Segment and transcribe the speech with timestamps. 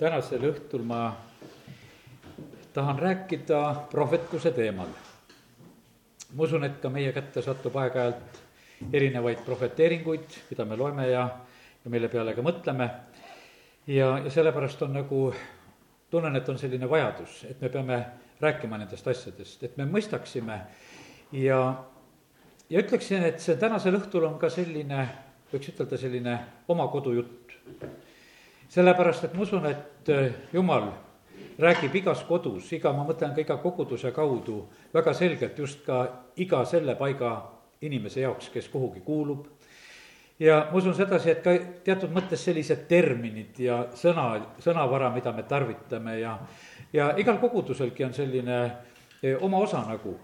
[0.00, 1.10] tänasel õhtul ma
[2.72, 4.88] tahan rääkida prohvetluse teemal.
[6.34, 8.38] ma usun, et ka meie kätte satub aeg-ajalt
[8.96, 11.26] erinevaid prohveteeringuid, mida me loeme ja,
[11.84, 12.88] ja mille peale ka mõtleme.
[13.86, 15.34] ja, ja sellepärast on nagu,
[16.10, 18.04] tunnen, et on selline vajadus, et me peame
[18.40, 20.60] rääkima nendest asjadest, et me mõistaksime
[21.32, 21.60] ja,
[22.70, 25.08] ja ütleksin, et see tänasel õhtul on ka selline,
[25.52, 26.38] võiks ütelda, selline
[26.68, 27.52] oma kodujutt
[28.70, 30.90] sellepärast, et ma usun, et äh, Jumal
[31.60, 34.62] räägib igas kodus, iga, ma mõtlen ka iga koguduse kaudu
[34.94, 36.02] väga selgelt just ka
[36.40, 37.34] iga selle paiga
[37.84, 39.46] inimese jaoks, kes kuhugi kuulub.
[40.38, 45.42] ja ma usun sedasi, et ka teatud mõttes sellised terminid ja sõna, sõnavara, mida me
[45.42, 46.38] tarvitame ja,
[46.92, 50.16] ja igal koguduselgi on selline äh, oma osa nagu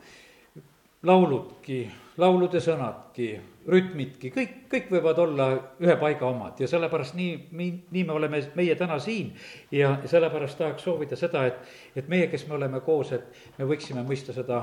[1.03, 1.85] lauludki,
[2.17, 3.35] laulude sõnadki,
[3.67, 5.47] rütmidki, kõik, kõik võivad olla
[5.83, 9.33] ühe paiga omad ja sellepärast nii, nii, nii me oleme meie täna siin.
[9.75, 14.05] ja sellepärast tahaks soovida seda, et, et meie, kes me oleme koos, et me võiksime
[14.07, 14.63] mõista seda,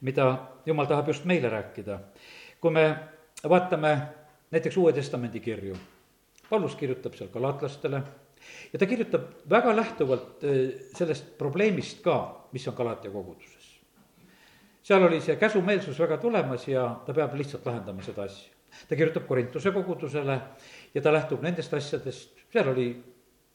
[0.00, 0.26] mida
[0.66, 2.00] jumal tahab just meile rääkida.
[2.60, 2.86] kui me
[3.48, 3.94] vaatame
[4.50, 5.76] näiteks Uue Testamendi kirju,
[6.50, 8.02] Paulus kirjutab seal galaatlastele
[8.72, 13.59] ja ta kirjutab väga lähtuvalt eh, sellest probleemist ka, mis on Galaatia koguduses
[14.82, 18.52] seal oli see käsumeelsus väga tulemas ja ta peab lihtsalt lahendama seda asja.
[18.88, 20.40] ta kirjutab Korintuse kogudusele
[20.94, 22.90] ja ta lähtub nendest asjadest, seal oli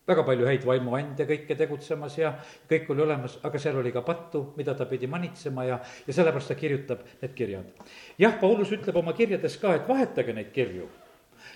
[0.08, 2.36] väga palju häid vaimuande kõike tegutsemas ja
[2.70, 6.54] kõik oli olemas, aga seal oli ka pattu, mida ta pidi manitsema ja, ja sellepärast
[6.54, 7.72] ta kirjutab need kirjad.
[8.22, 10.90] jah, Paulus ütleb oma kirjades ka, et vahetage neid kirju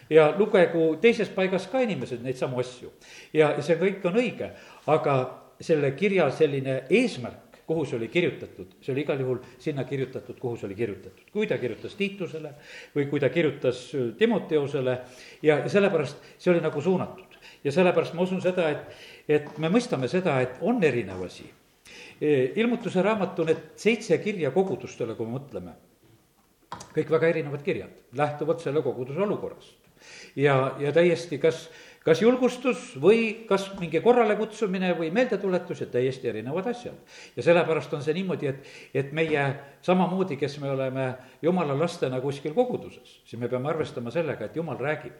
[0.09, 2.89] ja lugegu teises paigas ka inimesed neid samu asju.
[3.33, 4.50] ja, see kõik on õige,
[4.88, 5.20] aga
[5.61, 10.58] selle kirja selline eesmärk kuhu see oli kirjutatud, see oli igal juhul sinna kirjutatud, kuhu
[10.58, 11.28] see oli kirjutatud.
[11.34, 12.53] kui ta kirjutas Tiitusele
[12.95, 14.95] või kui ta kirjutas äh, Timoteosele
[15.45, 17.38] ja, sellepärast see oli nagu suunatud.
[17.64, 21.45] ja sellepärast ma usun seda, et, et me mõistame seda, et on erinev asi.
[22.20, 25.76] Ilmutuse raamatu need seitse kirja kogudustele, kui me mõtleme,
[26.95, 29.77] kõik väga erinevad kirjad, lähtuvad selle koguduse olukorrast.
[30.36, 31.70] ja, ja täiesti, kas
[32.05, 36.95] kas julgustus või kas mingi korralekutsumine või meeldetuletus, et täiesti erinevad asjad.
[37.36, 39.45] ja sellepärast on see niimoodi, et, et meie
[39.86, 44.80] samamoodi, kes me oleme jumala lastena kuskil koguduses, siis me peame arvestama sellega, et jumal
[44.80, 45.14] räägib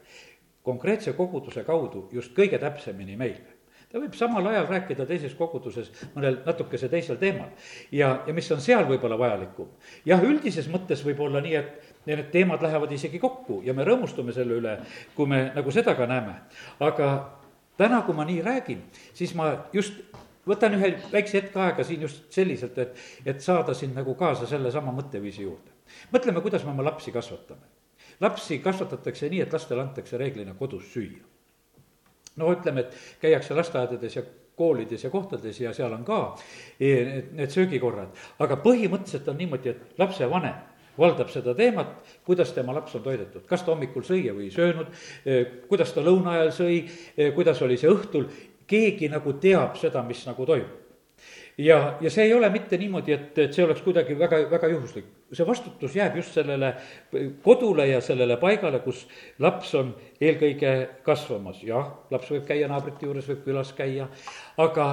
[0.64, 3.60] konkreetse koguduse kaudu just kõige täpsemini meile
[3.90, 7.50] ta võib samal ajal rääkida teises koguduses mõnel natukese teisel teemal
[7.96, 9.72] ja, ja mis on seal võib-olla vajalikum.
[10.06, 13.86] jah, üldises mõttes võib olla nii, et ja need teemad lähevad isegi kokku ja me
[13.86, 14.78] rõõmustume selle üle,
[15.16, 16.34] kui me nagu seda ka näeme.
[16.80, 17.10] aga
[17.78, 18.82] täna, kui ma nii räägin,
[19.14, 20.02] siis ma just
[20.50, 24.94] võtan ühe väikse hetke aega siin just selliselt, et, et saada siin nagu kaasa sellesama
[24.96, 25.76] mõtteviisi juurde.
[26.14, 27.70] mõtleme, kuidas me oma lapsi kasvatame.
[28.20, 31.22] lapsi kasvatatakse nii, et lastele antakse reeglina kodus süüa.
[32.38, 34.24] no ütleme, et käiakse lasteaedades ja
[34.56, 36.36] koolides ja kohtades ja seal on ka
[36.80, 40.69] need, need söögikorrad, aga põhimõtteliselt on niimoodi, et lapsevanem
[41.00, 41.96] valdab seda teemat,
[42.28, 44.92] kuidas tema laps on toidetud, kas ta hommikul sõi või ei söönud,
[45.26, 46.84] eh, kuidas ta lõuna ajal sõi,
[47.18, 48.28] eh, kuidas oli see õhtul,
[48.70, 50.78] keegi nagu teab seda, mis nagu toimub.
[51.60, 55.06] ja, ja see ei ole mitte niimoodi, et, et see oleks kuidagi väga, väga juhuslik,
[55.34, 56.74] see vastutus jääb just sellele
[57.44, 59.06] kodule ja sellele paigale, kus
[59.40, 64.08] laps on eelkõige kasvamas, jah, laps võib käia naabrite juures, võib külas käia,
[64.58, 64.88] aga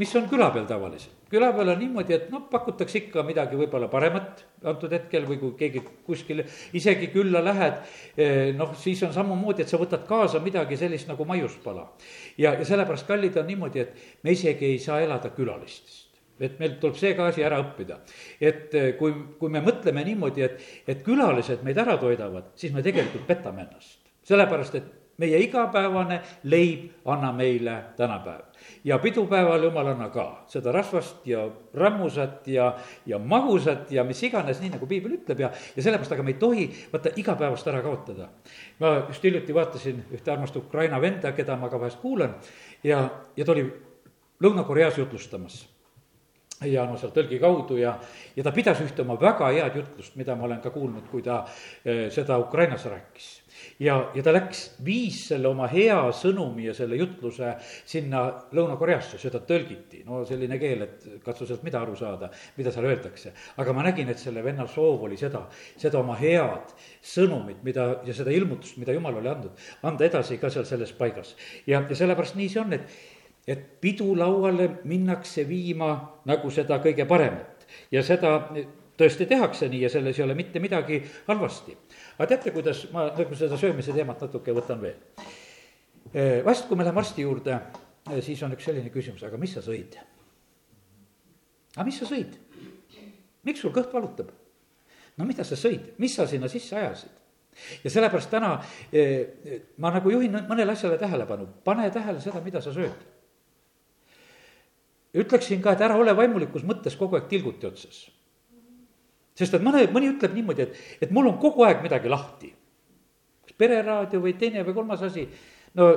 [0.00, 1.21] mis on küla peal tavaliselt?
[1.32, 5.54] Küla peal on niimoodi, et noh, pakutakse ikka midagi võib-olla paremat antud hetkel või kui
[5.58, 6.44] keegi kuskil
[6.76, 7.80] isegi külla lähed,
[8.16, 11.88] eh, noh, siis on samamoodi, et sa võtad kaasa midagi sellist nagu maiuspala.
[12.36, 16.10] ja, ja sellepärast, kallid, on niimoodi, et me isegi ei saa elada külalistest
[16.42, 18.00] et meil tuleb see ka asi ära õppida.
[18.40, 22.82] et eh, kui, kui me mõtleme niimoodi, et, et külalised meid ära toidavad, siis me
[22.82, 24.00] tegelikult petame ennast.
[24.26, 28.40] sellepärast, et meie igapäevane leib anna meile tänapäev.
[28.84, 32.74] ja pidupäeval jumal anna ka seda rasvast ja rammusat ja,
[33.06, 36.38] ja magusat ja mis iganes, nii nagu piibel ütleb ja, ja sellepärast, aga me ei
[36.38, 38.28] tohi vaata igapäevast ära kaotada.
[38.80, 42.34] ma just hiljuti vaatasin ühte armast Ukraina venda, keda ma ka vahest kuulan
[42.84, 43.66] ja, ja ta oli
[44.42, 45.62] Lõuna-Koreas jutlustamas
[46.66, 47.94] ja no seal tõlgi kaudu ja,
[48.36, 51.42] ja ta pidas ühte oma väga head jutlust, mida ma olen ka kuulnud, kui ta
[51.84, 53.41] eh, seda Ukrainas rääkis
[53.82, 58.24] ja, ja ta läks, viis selle oma hea sõnumi ja selle jutluse sinna
[58.54, 60.02] Lõuna-Koreasse, seda tõlgiti.
[60.06, 63.32] no selline keel, et katsu sealt mida aru saada, mida seal öeldakse.
[63.56, 65.46] aga ma nägin, et selle venna soov oli seda,
[65.76, 70.50] seda oma head sõnumit, mida ja seda ilmutust, mida jumal oli andnud, anda edasi ka
[70.50, 71.36] seal selles paigas.
[71.66, 73.00] ja, ja sellepärast nii see on, et,
[73.46, 75.94] et pidulauale minnakse viima
[76.28, 78.38] nagu seda kõige paremat ja seda
[78.98, 81.74] tõesti tehakse nii ja selles ei ole mitte midagi halvasti
[82.18, 84.98] aga teate, kuidas ma nagu seda söömise teemat natuke võtan veel?
[86.12, 87.58] Eh, vahest, kui me läheme arsti juurde,
[88.20, 89.96] siis on üks selline küsimus, aga mis sa sõid?
[91.76, 92.36] aga mis sa sõid?
[93.46, 94.32] miks sul kõht valutab?
[95.16, 97.20] no mida sa sõid, mis sa sinna sisse ajasid?
[97.84, 98.54] ja sellepärast täna
[98.92, 103.08] eh, ma nagu juhin mõnele asjale tähelepanu, pane tähele seda, mida sa sööd.
[105.12, 108.06] ütleksin ka, et ära ole vaimulikus mõttes kogu aeg tilguti otsas.
[109.38, 112.52] Sest et mõne, mõni ütleb niimoodi, et, et mul on kogu aeg midagi lahti.
[113.42, 115.26] kas pereraadio või teine või kolmas asi,
[115.74, 115.88] no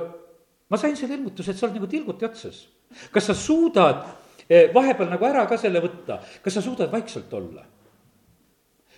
[0.69, 2.65] ma sain selle ilmutuse, et sa oled nagu tilguti otsas.
[3.11, 4.05] kas sa suudad
[4.49, 7.65] eh, vahepeal nagu ära ka selle võtta, kas sa suudad vaikselt olla?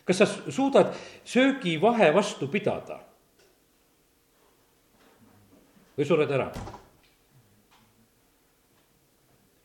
[0.07, 0.94] kas sa suudad
[1.25, 3.01] söögivahe vastu pidada?
[5.98, 6.51] või sured ära?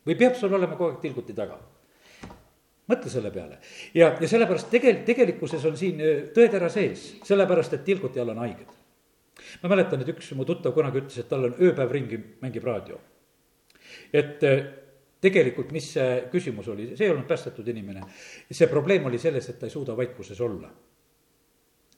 [0.03, 1.59] või peab sul olema kogu aeg tilguti taga?
[2.91, 3.59] Mõtle selle peale
[3.95, 8.43] ja, ja sellepärast tegel-, tegelikkuses on siin äh, tõetera sees, sellepärast et tilguti all on
[8.43, 8.77] haiged.
[9.63, 12.99] ma mäletan, et üks mu tuttav kunagi ütles, et tal on ööpäev ringi mängib raadio.
[14.13, 14.63] et äh,
[15.23, 18.03] tegelikult, mis see küsimus oli, see ei olnud päästetud inimene.
[18.51, 20.71] see probleem oli selles, et ta ei suuda vaikuses olla.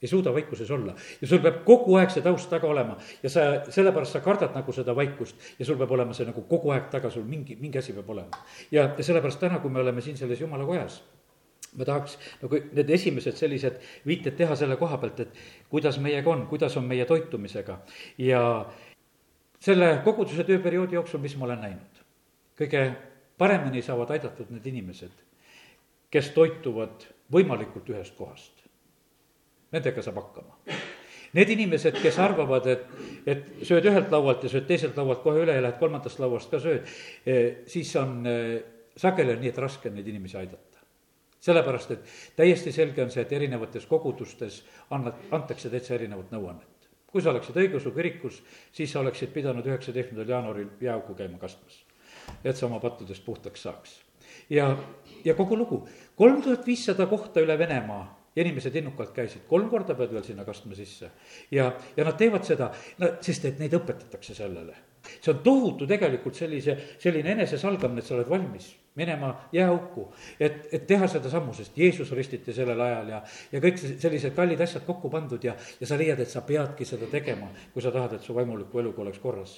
[0.02, 3.46] Ei suuda vaikuses olla ja sul peab kogu aeg see taust taga olema ja sa,
[3.70, 7.10] sellepärast sa kardad nagu seda vaikust ja sul peab olema see nagu kogu aeg taga,
[7.10, 8.44] sul mingi, mingi asi peab olema.
[8.72, 11.02] ja, ja sellepärast täna, kui me oleme siin selles jumala kojas
[11.76, 15.40] ma tahaks nagu need esimesed sellised viited teha selle koha pealt, et
[15.70, 17.80] kuidas meiega on, kuidas on meie toitumisega
[18.22, 18.42] ja
[19.60, 22.02] selle koguduse tööperioodi jooksul, mis ma olen näinud,
[22.60, 22.84] kõige
[23.38, 25.14] paremini saavad aidatud need inimesed,
[26.12, 28.55] kes toituvad võimalikult ühest kohast.
[29.74, 30.60] Nendega saab hakkama.
[31.36, 32.86] Need inimesed, kes arvavad, et,
[33.28, 36.62] et sööd ühelt laualt ja sööd teiselt laualt kohe üle ja lähed kolmandast lauast ka
[36.64, 36.86] sööd,
[37.28, 38.54] eh, siis on eh,
[38.96, 40.64] sageli on nii, et raske on neid inimesi aidata
[41.46, 44.64] sellepärast, et täiesti selge on see, et erinevates kogudustes
[44.96, 46.88] annad, antakse täitsa erinevat nõuannet.
[47.12, 48.42] kui sa oleksid õigeusu kirikus,
[48.74, 51.84] siis sa oleksid pidanud üheksateistkümnendal jaanuaril jääauku käima kastmas
[52.44, 54.02] et sa oma pattudest puhtaks saaks.
[54.50, 54.78] ja,
[55.26, 58.04] ja kogu lugu, kolm tuhat viissada kohta üle Venemaa
[58.36, 61.12] ja inimesed innukalt käisid, kolm korda pead veel sinna kastma sisse.
[61.52, 64.76] ja, ja nad teevad seda, no sest et neid õpetatakse sellele.
[65.22, 70.06] see on tohutu tegelikult sellise, selline enesesalgamine, et sa oled valmis minema jääauku,
[70.40, 73.20] et, et teha seda sammu, sest Jeesus ristiti sellel ajal ja,
[73.52, 77.10] ja kõik sellised kallid asjad kokku pandud ja, ja sa leiad, et sa peadki seda
[77.12, 79.58] tegema, kui sa tahad, et su vaimuliku eluga oleks korras.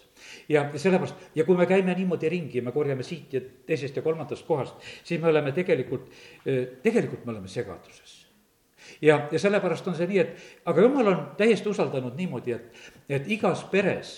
[0.50, 4.46] ja, sellepärast, ja kui me käime niimoodi ringi, me korjame siit ja teisest ja kolmandast
[4.50, 6.10] kohast, siis me oleme tegelikult,
[6.82, 8.17] tegelikult me oleme segaduses
[9.02, 13.32] ja, ja sellepärast on see nii, et aga jumal on täiesti usaldanud niimoodi, et, et
[13.38, 14.18] igas peres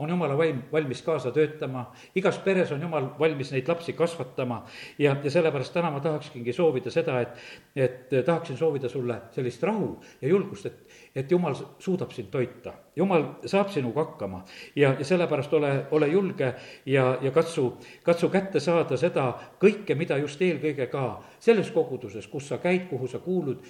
[0.00, 1.84] on jumala vaim valmis kaasa töötama,
[2.16, 4.62] igas peres on jumal valmis neid lapsi kasvatama
[4.98, 7.42] ja, ja sellepärast täna ma tahaksingi soovida seda, et,
[7.76, 9.90] et tahaksin soovida sulle sellist rahu
[10.22, 12.72] ja julgust, et, et jumal suudab sind toita.
[12.96, 14.40] jumal saab sinuga hakkama
[14.76, 16.54] ja, ja sellepärast ole, ole julge
[16.86, 21.04] ja, ja katsu, katsu kätte saada seda kõike, mida just eelkõige ka
[21.38, 23.60] selles koguduses, kus sa käid, kuhu sa kuulud,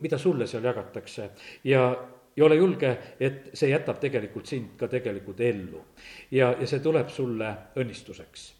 [0.00, 1.30] mida sulle seal jagatakse
[1.64, 1.90] ja
[2.38, 2.90] ja ole julge,
[3.20, 5.82] et see jätab tegelikult sind ka tegelikult ellu.
[6.30, 8.52] ja, ja see tuleb sulle õnnistuseks.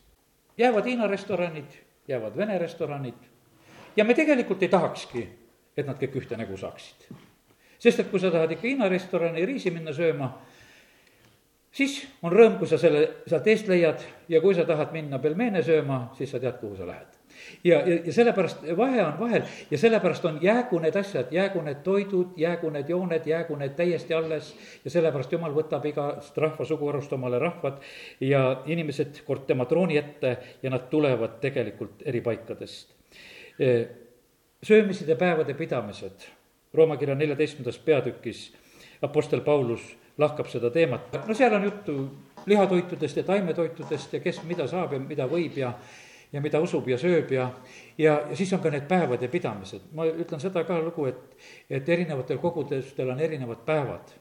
[0.59, 1.79] jäävad Hiina restoranid,
[2.09, 3.29] jäävad Vene restoranid
[3.97, 5.29] ja me tegelikult ei tahakski,
[5.77, 7.07] et nad kõik ühte nägu saaksid.
[7.79, 10.33] sest et kui sa tahad ikka Hiina restorani riisi minna sööma,
[11.73, 15.63] siis on rõõm, kui sa selle sealt eest leiad ja kui sa tahad minna pelmeene
[15.63, 17.18] sööma, siis sa tead, kuhu sa lähed
[17.65, 19.43] ja, ja, ja sellepärast vahe on vahel.
[19.71, 24.15] Ja sellepärast on, jäägu need asjad, jäägu need toidud, jäägu need jooned, jäägu need täiesti
[24.15, 24.55] alles.
[24.85, 27.83] ja sellepärast jumal võtab igast rahva suguharust omale rahvad.
[28.21, 32.95] Ja inimesed kord tema trooni ette ja nad tulevad tegelikult eri paikadest.
[34.63, 36.27] söömised ja päevade pidamised,
[36.75, 38.53] Rooma kirja neljateistkümnendas peatükis
[39.03, 41.95] Apostel Paulus lahkab seda teemat, no seal on juttu
[42.47, 45.73] lihatoitudest ja taimetoitudest ja kes mida saab ja mida võib ja
[46.33, 47.49] ja mida usub ja sööb ja,
[47.99, 49.91] ja, ja siis on ka need päevade pidamised.
[49.97, 51.21] ma ütlen seda ka lugu, et,
[51.71, 54.13] et erinevatel kogudustel on erinevad päevad.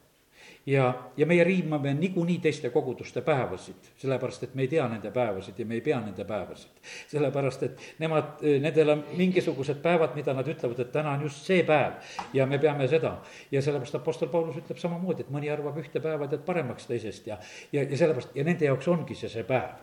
[0.67, 5.59] ja, ja meie riimame niikuinii teiste koguduste päevasid, sellepärast et me ei tea nende päevasid
[5.59, 6.79] ja me ei pea nende päevasid.
[7.07, 11.63] sellepärast, et nemad, nendel on mingisugused päevad, mida nad ütlevad, et täna on just see
[11.63, 11.99] päev
[12.33, 13.17] ja me peame seda.
[13.51, 17.37] ja sellepärast Apostel Paulus ütleb samamoodi, et mõni arvab ühte päeva tead paremaks teisest ja,
[17.71, 19.75] ja, ja sellepärast ja nende jaoks ongi see see päev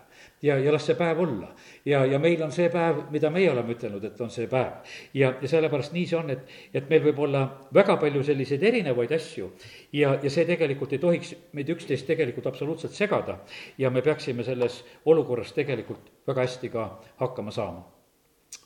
[0.42, 1.48] ja, ja las see päev olla.
[1.84, 4.82] ja, ja meil on see päev, mida meie oleme ütelnud, et on see päev.
[5.14, 9.12] ja, ja sellepärast nii see on, et, et meil võib olla väga palju selliseid erinevaid
[9.16, 9.50] asju
[9.92, 13.38] ja, ja see tegelikult ei tohiks meid üksteist tegelikult absoluutselt segada.
[13.78, 16.88] ja me peaksime selles olukorras tegelikult väga hästi ka
[17.20, 17.94] hakkama saama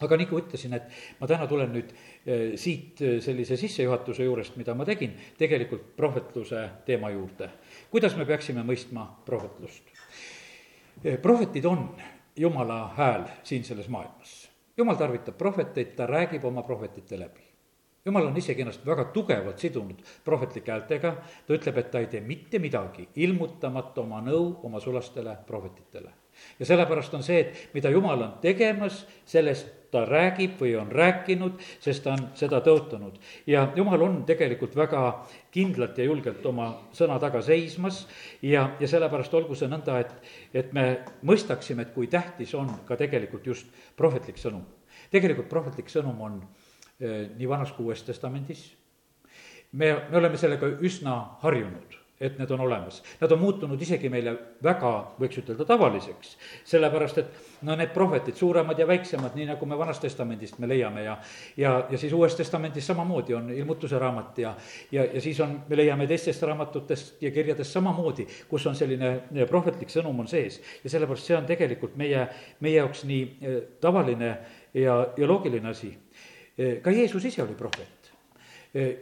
[0.04, 4.74] aga nagu ütlesin, et ma täna tulen nüüd eh, siit eh, sellise sissejuhatuse juurest, mida
[4.78, 7.50] ma tegin, tegelikult prohvetluse teema juurde.
[7.90, 9.97] kuidas me peaksime mõistma prohvetlust?
[11.22, 11.96] Prohvetid on
[12.36, 14.50] jumala hääl siin selles maailmas.
[14.76, 17.48] jumal tarvitab prohveteid, ta räägib oma prohvetite läbi
[18.08, 21.14] jumal on isegi ennast väga tugevalt sidunud prohvetlike häältega,
[21.46, 26.12] ta ütleb, et ta ei tee mitte midagi, ilmutamata oma nõu oma sulastele prohvetitele.
[26.58, 31.58] ja sellepärast on see, et mida jumal on tegemas, sellest ta räägib või on rääkinud,
[31.80, 33.18] sest ta on seda tõotanud.
[33.46, 38.06] ja jumal on tegelikult väga kindlalt ja julgelt oma sõna taga seismas
[38.42, 40.14] ja, ja sellepärast olgu see nõnda, et,
[40.54, 43.66] et me mõistaksime, et kui tähtis on ka tegelikult just
[43.96, 44.64] prohvetlik sõnum.
[45.10, 46.40] tegelikult prohvetlik sõnum on
[46.98, 48.74] Eh, nii Vanas kui Uues Testamendis.
[49.72, 53.02] me, me oleme sellega üsna harjunud, et need on olemas.
[53.20, 54.34] Nad on muutunud isegi meile
[54.64, 56.36] väga, võiks ütelda, tavaliseks.
[56.64, 61.04] sellepärast, et no need prohvetid, suuremad ja väiksemad, nii nagu me Vanast Testamendist me leiame
[61.04, 61.18] ja
[61.56, 64.54] ja, ja siis Uues Testamendis samamoodi on ilmutuse raamat ja
[64.92, 69.90] ja, ja siis on, me leiame teistest raamatutest ja kirjadest samamoodi, kus on selline prohvetlik
[69.90, 70.60] sõnum on sees.
[70.84, 72.26] ja sellepärast see on tegelikult meie,
[72.60, 74.36] meie jaoks nii eh, tavaline
[74.74, 75.94] ja, ja loogiline asi
[76.58, 77.97] Eh, ka Jeesus ise oli prohvet.
[78.74, 78.96] Eh,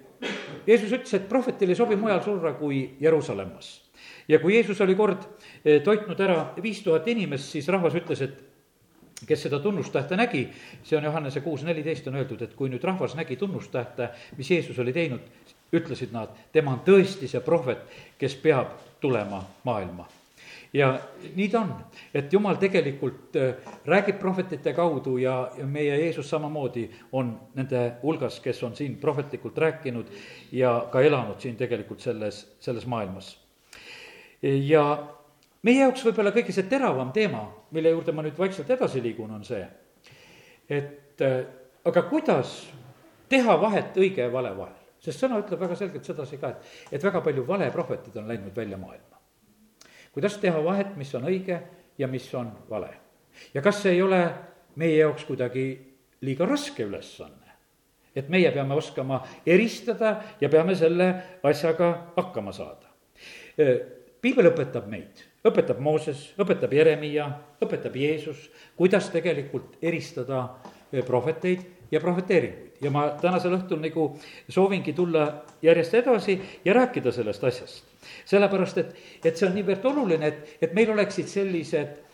[0.66, 3.82] Jeesus ütles, et prohvetil ei sobi mujal surra kui Jeruusalemmas.
[4.28, 5.22] ja kui Jeesus oli kord
[5.64, 10.44] eh, toitnud ära viis tuhat inimest, siis rahvas ütles, et kes seda tunnustähte nägi,
[10.84, 14.78] see on Johannese kuus neliteist on öeldud, et kui nüüd rahvas nägi tunnustähte, mis Jeesus
[14.78, 20.06] oli teinud, ütlesid nad, tema on tõesti see prohvet, kes peab tulema maailma
[20.76, 20.98] ja
[21.36, 21.72] nii ta on,
[22.14, 23.54] et jumal tegelikult äh,
[23.88, 29.58] räägib prohvetite kaudu ja, ja meie Jeesus samamoodi on nende hulgas, kes on siin prohvetlikult
[29.58, 30.12] rääkinud
[30.52, 33.36] ja ka elanud siin tegelikult selles, selles maailmas.
[34.42, 34.84] ja
[35.62, 39.44] meie jaoks võib-olla kõige see teravam teema, mille juurde ma nüüd vaikselt edasi liigun, on
[39.44, 39.64] see,
[40.68, 41.40] et äh,
[41.84, 42.58] aga kuidas
[43.32, 47.10] teha vahet õige ja vale vahel, sest sõna ütleb väga selgelt sedasi ka, et, et
[47.10, 49.15] väga palju valeprohvetid on läinud välja maailma
[50.16, 51.58] kuidas teha vahet, mis on õige
[52.00, 52.88] ja mis on vale.
[53.54, 54.20] ja kas see ei ole
[54.80, 55.66] meie jaoks kuidagi
[56.24, 57.52] liiga raske ülesanne?
[58.16, 61.10] et meie peame oskama eristada ja peame selle
[61.44, 62.88] asjaga hakkama saada.
[64.24, 67.26] piibel õpetab meid, õpetab Mooses, õpetab Jeremiia,
[67.60, 70.46] õpetab Jeesus, kuidas tegelikult eristada
[71.04, 74.08] prohveteid ja prohveteeringuid ja ma tänasel õhtul nagu
[74.48, 75.26] soovingi tulla
[75.62, 77.95] järjest edasi ja rääkida sellest asjast
[78.26, 78.92] sellepärast et,
[79.24, 82.04] et see on niivõrd oluline, et, et meil oleksid sellised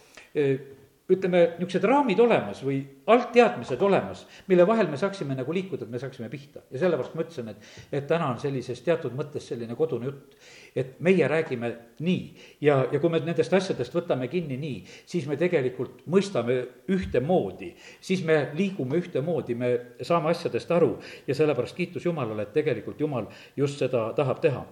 [1.13, 2.79] ütleme, niisugused raamid olemas või
[3.11, 6.63] altteadmised olemas, mille vahel me saaksime nagu liikuda, et me saaksime pihta.
[6.71, 10.37] ja sellepärast ma ütlesin, et, et täna on sellises teatud mõttes selline kodune jutt,
[10.79, 11.73] et meie räägime
[12.07, 12.21] nii.
[12.65, 16.61] Ja, ja kui me nendest asjadest võtame kinni nii, siis me tegelikult mõistame
[16.93, 20.95] ühtemoodi, siis me liigume ühtemoodi, me saame asjadest aru.
[21.27, 24.65] Ja sellepärast kiitus Jumalale, et tegelikult Jumal just seda tahab teha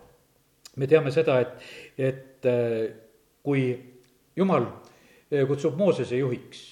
[0.76, 2.90] me teame seda, et, et äh,
[3.42, 3.64] kui
[4.36, 6.66] jumal äh, kutsub Moosese juhiks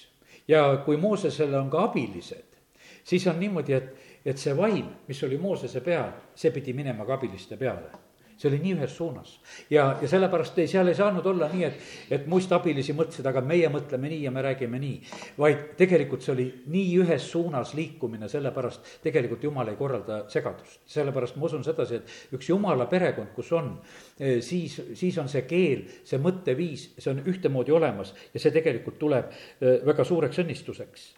[0.47, 2.59] ja kui Moosesele on ka abilised,
[3.03, 3.89] siis on niimoodi, et,
[4.25, 8.08] et see vaim, mis oli Moosese peal, see pidi minema ka abiliste peale
[8.39, 9.33] see oli nii ühes suunas.
[9.69, 11.81] ja, ja sellepärast ei, seal ei saanud olla nii, et,
[12.15, 15.01] et muistabilisi mõtlesid, aga meie mõtleme nii ja me räägime nii.
[15.39, 20.79] vaid tegelikult see oli nii ühes suunas liikumine, sellepärast tegelikult jumal ei korralda segadust.
[20.87, 23.73] sellepärast ma usun sedasi, et üks jumala perekond, kus on,
[24.19, 28.99] eh, siis, siis on see keel, see mõtteviis, see on ühtemoodi olemas ja see tegelikult
[28.99, 31.09] tuleb eh, väga suureks õnnistuseks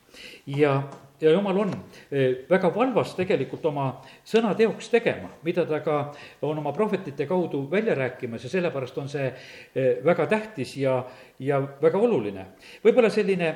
[0.46, 0.84] ja,
[1.22, 1.74] ja jumal on
[2.12, 3.88] eh, väga valvas tegelikult oma
[4.26, 5.98] sõna teoks tegema, mida ta ka
[6.42, 11.02] on oma prohvetite kaudu välja rääkimas ja sellepärast on see eh, väga tähtis ja,
[11.40, 12.46] ja väga oluline.
[12.84, 13.54] võib-olla selline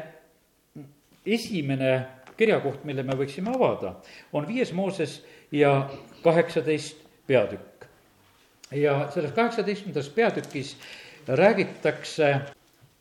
[1.25, 1.93] esimene
[2.37, 3.95] kirjakoht, mille me võiksime avada,
[4.33, 5.21] on viies Mooses
[5.51, 5.89] ja
[6.23, 7.87] kaheksateist peatükk.
[8.71, 10.77] ja selles kaheksateistkümnendas peatükis
[11.27, 12.39] räägitakse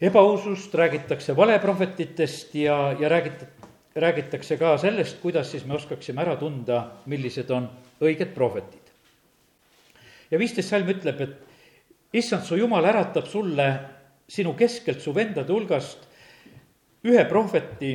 [0.04, 3.46] ebausust, räägitakse valeprohvetitest ja, ja räägit-,
[3.94, 7.68] räägitakse ka sellest, kuidas siis me oskaksime ära tunda, millised on
[8.02, 8.80] õiged prohvetid.
[10.30, 13.68] ja viisteist salm ütleb, et issand, su jumal äratab sulle
[14.28, 16.08] sinu keskelt su vendade hulgast
[17.04, 17.94] ühe prohveti,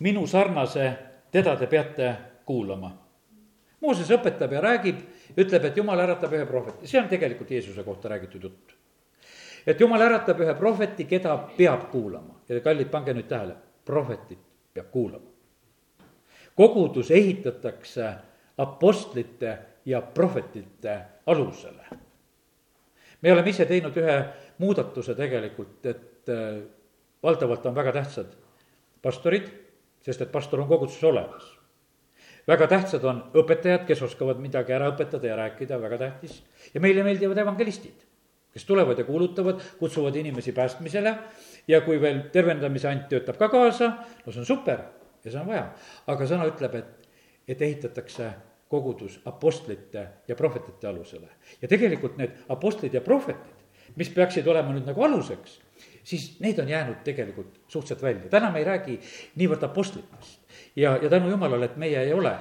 [0.00, 0.92] minu sarnase,
[1.32, 2.90] teda te peate kuulama.
[3.80, 5.00] Mooses õpetab ja räägib,
[5.38, 8.74] ütleb, et jumal äratab ühe prohveti, see on tegelikult Jeesuse kohta räägitud jutt
[9.66, 14.38] et jumal äratab ühe prohveti, keda peab kuulama ja kallid, pange nüüd tähele, prohvetit
[14.74, 15.30] peab kuulama.
[16.56, 18.12] kogudus ehitatakse
[18.58, 21.84] apostlite ja prohvetite alusele.
[23.22, 24.24] me oleme ise teinud ühe
[24.58, 26.62] muudatuse tegelikult, et äh,
[27.22, 28.32] valdavalt on väga tähtsad
[29.02, 29.48] pastorid,
[30.00, 31.58] sest et pastor on koguduses olemas.
[32.48, 36.42] väga tähtsad on õpetajad, kes oskavad midagi ära õpetada ja rääkida, väga tähtis.
[36.74, 38.04] ja meile meeldivad evangelistid
[38.54, 41.14] kes tulevad ja kuulutavad, kutsuvad inimesi päästmisele
[41.68, 43.90] ja kui veel tervendamise ant töötab ka kaasa,
[44.26, 44.84] no see on super
[45.24, 45.64] ja seda on vaja.
[46.06, 47.08] aga sõna ütleb, et,
[47.48, 48.30] et ehitatakse
[48.70, 51.28] kogudus apostlite ja prohvetite alusele.
[51.62, 55.58] ja tegelikult need apostlid ja prohvetid, mis peaksid olema nüüd nagu aluseks,
[56.04, 59.00] siis need on jäänud tegelikult suhteliselt välja, täna me ei räägi
[59.40, 60.43] niivõrd apostlitest
[60.76, 62.32] ja, ja tänu jumalale, et meie ei ole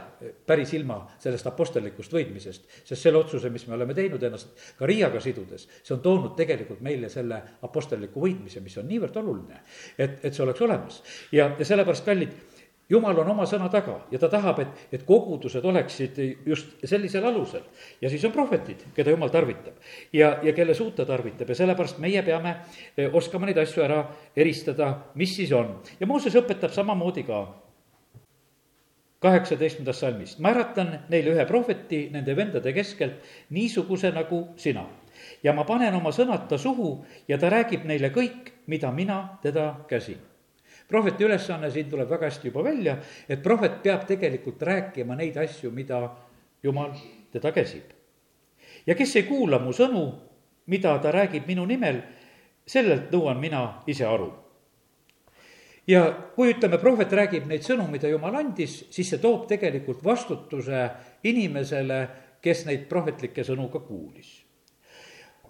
[0.46, 5.22] päris ilma sellest apostellikust võidmisest, sest selle otsuse, mis me oleme teinud ennast ka Riiaga
[5.22, 9.62] sidudes, see on toonud tegelikult meile selle apostelliku võitmise, mis on niivõrd oluline,
[9.98, 11.02] et, et see oleks olemas.
[11.32, 12.36] ja, ja sellepärast, kallid,
[12.90, 17.64] jumal on oma sõna taga ja ta tahab, et, et kogudused oleksid just sellisel alusel.
[18.02, 19.78] ja siis on prohvetid, keda jumal tarvitab
[20.14, 22.58] ja, ja kelle suud ta tarvitab ja sellepärast meie peame
[22.98, 24.04] eh, oskama neid asju ära
[24.36, 25.78] eristada, mis siis on.
[26.00, 27.44] ja Mooses õpetab samamoodi ka
[29.24, 30.40] kaheksateistkümnendast salmist.
[30.40, 34.86] ma äratan neile ühe prohveti nende vendade keskelt, niisuguse nagu sina.
[35.44, 39.86] ja ma panen oma sõnad ta suhu ja ta räägib neile kõik, mida mina teda
[39.88, 40.18] käsin.
[40.88, 42.98] prohveti ülesanne siin tuleb väga hästi juba välja,
[43.30, 46.10] et prohvet peab tegelikult rääkima neid asju, mida
[46.64, 46.92] jumal
[47.32, 47.84] teda käsib.
[48.88, 50.12] ja kes ei kuula mu sõnu,
[50.66, 52.02] mida ta räägib minu nimel,
[52.68, 54.43] sellelt nõuan mina ise aru
[55.88, 56.04] ja
[56.36, 60.86] kui ütleme, prohvet räägib neid sõnu, mida jumal andis, siis see toob tegelikult vastutuse
[61.28, 62.00] inimesele,
[62.44, 64.42] kes neid prohvetlikke sõnu ka kuulis.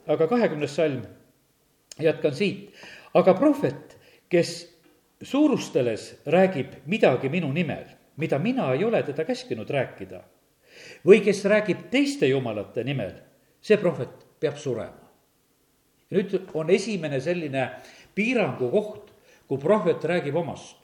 [0.07, 1.03] aga kahekümnes salm,
[1.99, 2.73] jätkan siit,
[3.15, 3.97] aga prohvet,
[4.29, 4.51] kes
[5.23, 7.85] suurusteles räägib midagi minu nimel,
[8.17, 10.19] mida mina ei ole teda käskinud rääkida,
[11.05, 13.13] või kes räägib teiste jumalate nimel,
[13.61, 14.99] see prohvet peab surema.
[16.13, 17.69] nüüd on esimene selline
[18.15, 19.02] piirangu koht,
[19.47, 20.79] kui prohvet räägib omast,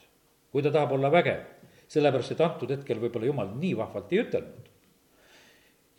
[0.52, 1.44] kui ta tahab olla vägev,
[1.90, 4.66] sellepärast et antud hetkel võib-olla jumal nii vahvalt ei ütelnud.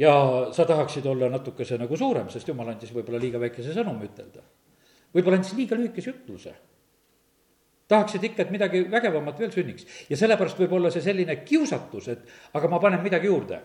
[0.01, 0.13] ja
[0.57, 4.43] sa tahaksid olla natukese nagu suurem, sest jumal andis võib-olla liiga väikese sõnumi ütelda.
[5.15, 6.55] võib-olla andis liiga lühikese ütluse.
[7.89, 12.21] tahaksid ikka, et midagi vägevamat veel sünniks ja sellepärast võib olla see selline kiusatus, et
[12.55, 13.61] aga ma panen midagi juurde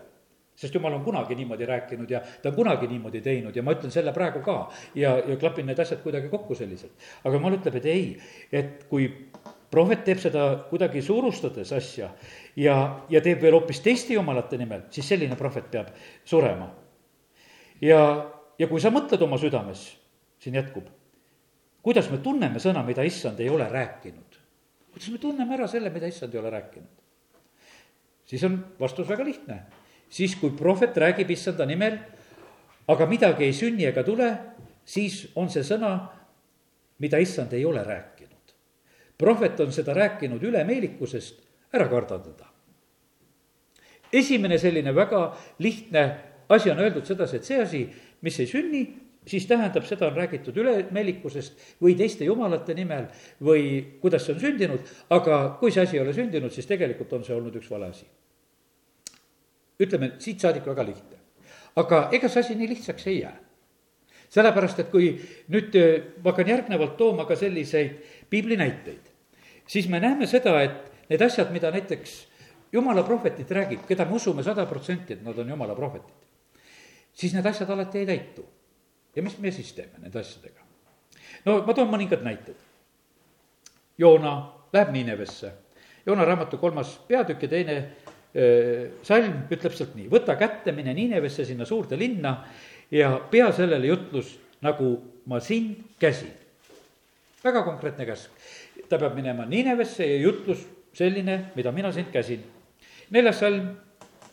[0.56, 3.92] sest jumal on kunagi niimoodi rääkinud ja ta on kunagi niimoodi teinud ja ma ütlen
[3.92, 4.56] selle praegu ka
[4.94, 6.92] ja, ja klapin need asjad kuidagi kokku selliselt.
[7.24, 8.06] aga jumal ütleb, et ei,
[8.52, 9.10] et kui
[9.70, 12.10] prohvet teeb seda kuidagi suurustades asja
[12.56, 12.76] ja,
[13.12, 15.92] ja teeb veel hoopis teiste jumalate nimel, siis selline prohvet peab
[16.24, 16.70] surema.
[17.80, 18.00] ja,
[18.58, 19.88] ja kui sa mõtled oma südames,
[20.40, 20.88] siin jätkub,
[21.84, 24.44] kuidas me tunneme sõna, mida issand ei ole rääkinud?
[24.96, 27.02] kuidas me tunneme ära selle, mida issand ei ole rääkinud?
[28.24, 29.64] siis on vastus väga lihtne
[30.10, 31.98] siis kui prohvet räägib issanda nimel,
[32.88, 34.28] aga midagi ei sünni ega tule,
[34.86, 35.96] siis on see sõna,
[37.02, 38.32] mida issand ei ole rääkinud.
[39.18, 41.40] prohvet on seda rääkinud ülemeelikusest,
[41.72, 42.46] ära karda teda.
[44.12, 46.16] esimene selline väga lihtne
[46.48, 47.80] asi on öeldud sedasi, et see asi,
[48.22, 48.82] mis ei sünni,
[49.26, 53.08] siis tähendab, seda on räägitud ülemeelikusest või teiste jumalate nimel
[53.42, 57.24] või kuidas see on sündinud, aga kui see asi ei ole sündinud, siis tegelikult on
[57.24, 58.06] see olnud üks vale asi
[59.80, 61.16] ütleme siit saadik väga lihtne.
[61.76, 63.36] aga ega see asi nii lihtsaks ei jää.
[64.28, 65.12] sellepärast, et kui
[65.48, 69.12] nüüd äh, ma hakkan järgnevalt tooma ka selliseid piibli näiteid,
[69.66, 72.26] siis me näeme seda, et need asjad, mida näiteks
[72.72, 76.26] jumala prohvetid räägib, keda me usume sada protsenti, et nad on jumala prohvetid,
[77.12, 78.46] siis need asjad alati ei täitu.
[79.16, 80.60] ja mis me siis teeme nende asjadega?
[81.44, 82.56] no ma toon mõningad näited.
[83.98, 84.32] Joona
[84.72, 85.52] läheb Niinevesse,
[86.06, 87.76] Joona raamatu kolmas peatükk ja teine
[89.06, 92.36] salm ütleb sealt nii, võta kätte, mine Niinevesse, sinna suurde linna
[92.92, 94.96] ja pea sellele jutlus, nagu
[95.26, 96.32] ma sind käsin.
[97.44, 98.30] väga konkreetne käsk.
[98.88, 102.44] ta peab minema Niinevesse ja jutlus selline, mida mina sind käsin.
[103.10, 103.76] neljas salm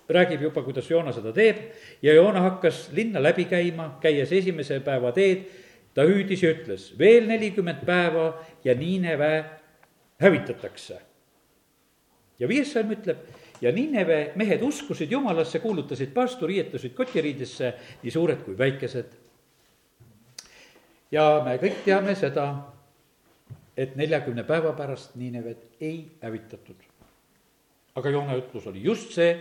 [0.10, 1.58] räägib juba, kuidas Joona seda teeb
[2.02, 5.46] ja Joona hakkas linna läbi käima, käies esimese päeva teed,
[5.94, 9.46] ta hüüdis ja ütles, veel nelikümmend päeva ja Niineve
[10.20, 11.00] hävitatakse.
[12.40, 13.18] ja viies salm ütleb
[13.64, 17.74] ja Nineve mehed uskusid Jumalasse, kuulutasid paastu, riietusid kotiriidesse,
[18.04, 19.20] nii suured kui väikesed.
[21.12, 22.48] ja me kõik teame seda,
[23.78, 26.84] et neljakümne päeva pärast Ninevet ei hävitatud.
[27.96, 29.38] aga Joona ütlus oli just see,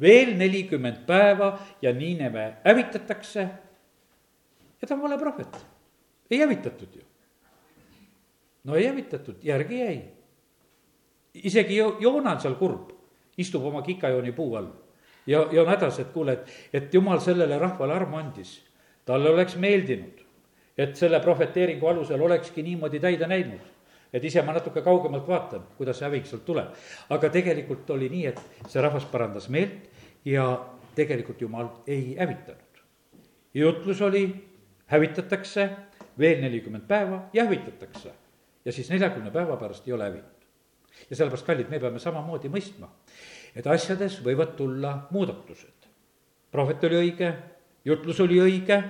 [0.00, 3.48] veel nelikümmend päeva ja Nineve hävitatakse.
[4.80, 5.64] ja ta on vale prohvet,
[6.30, 7.02] ei hävitatud ju.
[8.64, 10.02] no ei hävitatud, järgi jäi.
[11.34, 12.93] isegi Joona on seal kurb
[13.38, 14.72] istub oma kikajooni puu all
[15.26, 18.62] ja, ja on hädas, et kuule, et, et jumal sellele rahvale armu andis.
[19.04, 20.20] talle oleks meeldinud,
[20.78, 23.60] et selle prohveteeringu alusel olekski niimoodi täide näinud.
[24.12, 26.68] et ise ma natuke kaugemalt vaatan, kuidas see häving sealt tuleb.
[27.10, 29.90] aga tegelikult oli nii, et see rahvas parandas meelt
[30.24, 30.60] ja
[30.94, 32.82] tegelikult jumal ei hävitanud.
[33.54, 34.28] jutlus oli
[34.86, 35.70] hävitatakse
[36.18, 38.12] veel nelikümmend päeva ja hävitatakse.
[38.64, 40.43] ja siis neljakümne päeva pärast ei ole hävinud.
[41.10, 42.88] Ja sellepärast, kallid, me peame samamoodi mõistma,
[43.54, 45.88] et asjades võivad tulla muudatused.
[46.50, 47.32] prohvet oli õige,
[47.84, 48.82] jutlus oli õige,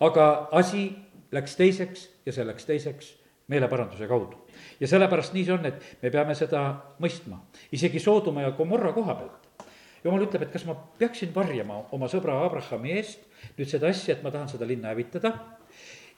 [0.00, 0.90] aga asi
[1.32, 3.12] läks teiseks ja see läks teiseks
[3.48, 4.36] meeleparanduse kaudu.
[4.80, 6.62] ja sellepärast nii see on, et me peame seda
[7.00, 7.40] mõistma,
[7.72, 9.68] isegi Soodoma ja Gomorra koha pealt.
[10.04, 13.24] jumal ütleb, et kas ma peaksin varjama oma sõbra Abrahami eest
[13.58, 15.32] nüüd seda asja, et ma tahan seda linna hävitada.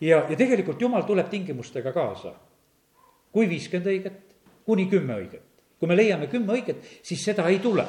[0.00, 2.34] ja, ja tegelikult jumal tuleb tingimustega kaasa.
[3.32, 4.29] kui viiskümmend õiget,
[4.64, 5.46] kuni kümme õiget.
[5.78, 7.86] kui me leiame kümme õiget, siis seda ei tule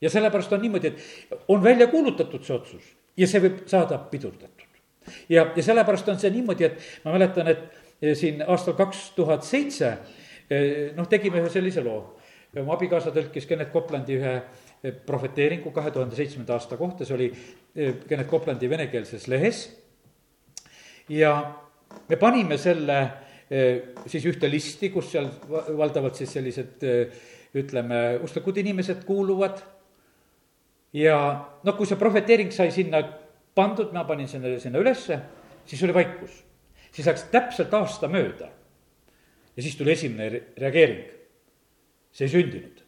[0.00, 4.70] ja sellepärast on niimoodi, et on välja kuulutatud see otsus ja see võib saada pidurdatud
[5.28, 7.66] ja, ja sellepärast on see niimoodi, et ma mäletan, et
[8.00, 9.92] eh, siin aastal kaks tuhat seitse
[10.50, 12.16] eh, noh, tegime ühe sellise loo.
[12.56, 17.30] mu abikaasa tõlkis Kennet Koplandi ühe eh, prohveteeringu kahe tuhande seitsmenda aasta kohta, see oli
[18.08, 19.66] Kennet Koplandi venekeelses lehes.
[21.08, 21.34] ja
[22.08, 23.00] me panime selle
[23.50, 26.84] siis ühte listi, kus seal valdavalt siis sellised
[27.58, 29.58] ütleme, usklikud inimesed kuuluvad.
[30.92, 31.16] ja
[31.62, 33.02] noh, kui see prohveteering sai sinna
[33.54, 35.18] pandud, ma panin sinna, sinna ülesse,
[35.66, 36.44] siis oli vaikus.
[36.92, 38.50] siis läks täpselt aasta mööda.
[39.56, 41.10] ja siis tuli esimene reageering.
[42.12, 42.82] see ei sündinud.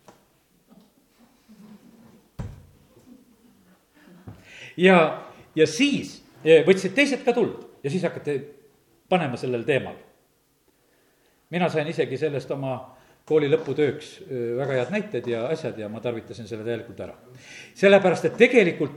[4.77, 8.39] ja, ja siis võtsid teised ka tuld ja siis hakati
[9.09, 9.99] panema sellel teemal.
[11.53, 12.75] Mina sain isegi sellest oma
[13.29, 14.09] kooli lõputööks
[14.59, 17.15] väga head näited ja asjad ja ma tarvitasin selle täielikult ära.
[17.79, 18.97] sellepärast, et tegelikult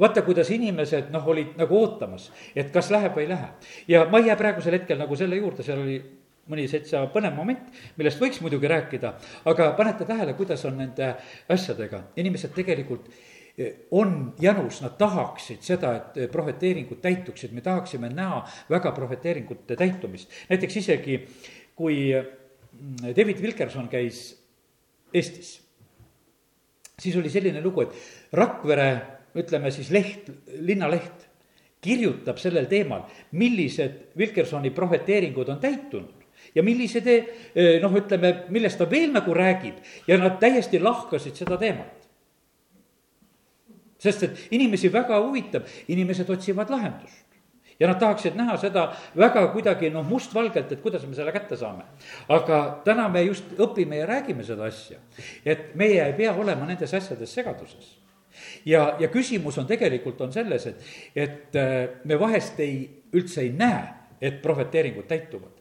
[0.00, 3.48] vaata, kuidas inimesed noh, olid nagu ootamas, et kas läheb või ei lähe.
[3.88, 5.98] ja ma ei jää praegusel hetkel nagu selle juurde, seal oli
[6.48, 11.14] mõni täitsa põnev moment, millest võiks muidugi rääkida, aga panete tähele, kuidas on nende
[11.48, 13.08] asjadega, inimesed tegelikult
[13.90, 20.30] on janus, nad tahaksid seda, et prohveteeringud täituksid, me tahaksime näha väga prohveteeringute täitumist.
[20.48, 21.20] näiteks isegi,
[21.74, 22.14] kui
[23.16, 24.24] David Wilkerson käis
[25.14, 25.60] Eestis,
[26.98, 28.88] siis oli selline lugu, et Rakvere,
[29.38, 30.30] ütleme siis leht,
[30.66, 31.28] linnaleht,
[31.84, 33.04] kirjutab sellel teemal,
[33.38, 39.78] millised Wilkersoni prohveteeringud on täitunud ja millised eh, noh, ütleme, millest ta veel nagu räägib
[40.08, 42.00] ja nad täiesti lahkasid seda teemat.
[44.04, 47.33] sest et inimesi väga huvitab, inimesed otsivad lahendust
[47.80, 51.84] ja nad tahaksid näha seda väga kuidagi noh, mustvalgelt, et kuidas me selle kätte saame.
[52.28, 54.98] aga täna me just õpime ja räägime seda asja,
[55.44, 57.96] et meie ei pea olema nendes asjades segaduses.
[58.66, 63.52] ja, ja küsimus on tegelikult on selles, et, et äh, me vahest ei, üldse ei
[63.52, 63.84] näe,
[64.20, 65.53] et prohveteeringud täituvad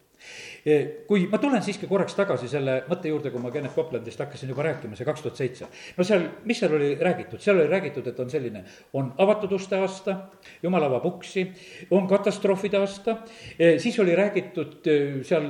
[1.07, 4.63] kui ma tulen siiski korraks tagasi selle mõtte juurde, kui ma Kennet Coplandist hakkasin juba
[4.69, 5.67] rääkima, see kaks tuhat seitse.
[5.97, 8.63] no seal, mis seal oli räägitud, seal oli räägitud, et on selline,
[8.95, 10.17] on avatud uste aasta,
[10.63, 11.49] jumal avab uksi,
[11.91, 13.17] on katastroofide aasta,
[13.57, 14.87] siis oli räägitud
[15.27, 15.49] seal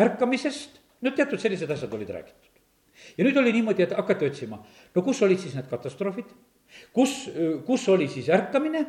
[0.00, 2.48] ärkamisest, no teatud sellised asjad olid räägitud.
[3.18, 4.62] ja nüüd oli niimoodi, et hakati otsima,
[4.94, 6.32] no kus olid siis need katastroofid,
[6.96, 7.26] kus,
[7.68, 8.86] kus oli siis ärkamine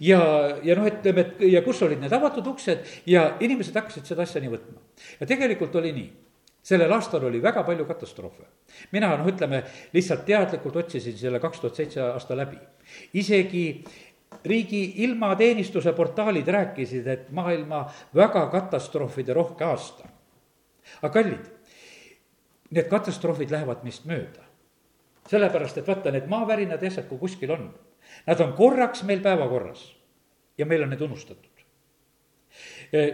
[0.00, 0.20] ja,
[0.62, 4.42] ja noh, ütleme, et ja kus olid need avatud uksed ja inimesed hakkasid seda asja
[4.42, 4.80] nii võtma.
[5.20, 6.08] ja tegelikult oli nii
[6.66, 8.44] sellel aastal oli väga palju katastroofe.
[8.92, 9.62] mina noh, ütleme
[9.94, 12.58] lihtsalt teadlikult otsisin selle kaks tuhat seitse aasta läbi.
[13.14, 13.84] isegi
[14.44, 20.08] riigi ilmateenistuse portaalid rääkisid, et maailma väga katastroofide rohke aasta.
[21.02, 21.46] aga kallid,
[22.70, 24.42] need katastroofid lähevad meist mööda.
[25.30, 27.70] sellepärast, et vaata, need maavärinad ja asjad, kui kuskil on
[28.26, 29.96] Nad on korraks meil päevakorras
[30.58, 31.52] ja meil on need unustatud.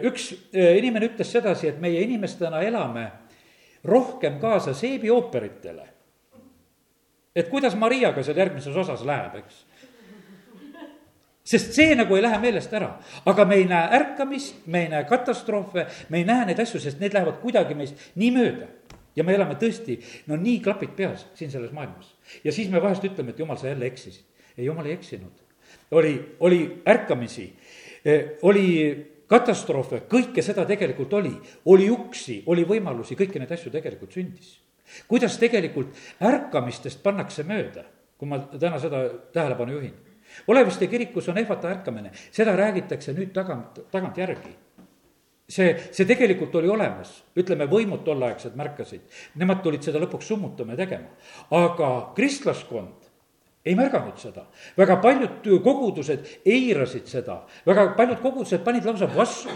[0.04, 3.10] üks eh, inimene ütles sedasi, et meie inimestena elame
[3.84, 5.88] rohkem kaasa seebiooperitele.
[7.34, 9.64] et kuidas Mariaga seal järgmises osas läheb, eks
[11.44, 12.92] sest see nagu ei lähe meelest ära,
[13.26, 17.00] aga me ei näe ärkamist, me ei näe katastroofe, me ei näe neid asju, sest
[17.02, 18.68] need lähevad kuidagi meist nii mööda.
[19.16, 22.14] ja me elame tõesti, no nii klapid peas siin selles maailmas.
[22.44, 24.24] ja siis me vahest ütleme, et jumal, sa jälle eksisid
[24.58, 25.32] ei, jumal ei eksinud.
[25.90, 27.52] oli, oli ärkamisi,
[28.04, 28.68] eh, oli
[29.26, 31.32] katastroofe, kõike seda tegelikult oli,
[31.72, 34.58] oli uksi, oli võimalusi, kõiki neid asju tegelikult sündis.
[35.08, 37.84] kuidas tegelikult ärkamistest pannakse mööda,
[38.18, 39.94] kui ma täna seda tähelepanu juhin.
[40.48, 44.52] Oleviste kirikus on ehvata ärkamine, seda räägitakse nüüd tagant, tagantjärgi
[45.52, 49.04] see, see tegelikult oli olemas, ütleme, võimud tolleaegsed märkasid,
[49.40, 51.12] nemad tulid seda lõpuks summutama ja tegema.
[51.58, 53.01] aga kristlaskond
[53.66, 54.42] ei märganud seda,
[54.76, 59.54] väga paljud kogudused eirasid seda, väga paljud kogudused panid lausa vastu.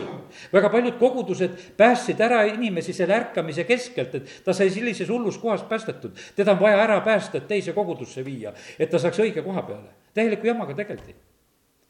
[0.53, 5.63] väga paljud kogudused päästsid ära inimesi selle ärkamise keskelt, et ta sai sellises hullus kohas
[5.63, 6.15] päästetud.
[6.37, 9.91] teda on vaja ära päästa, et teise kogudusse viia, et ta saaks õige koha peale.
[10.15, 11.15] täieliku jamaga tegeldi.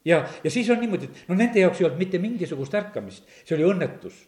[0.05, 3.59] ja, ja siis on niimoodi, et no nende jaoks ei olnud mitte mingisugust ärkamist, see
[3.59, 4.25] oli õnnetus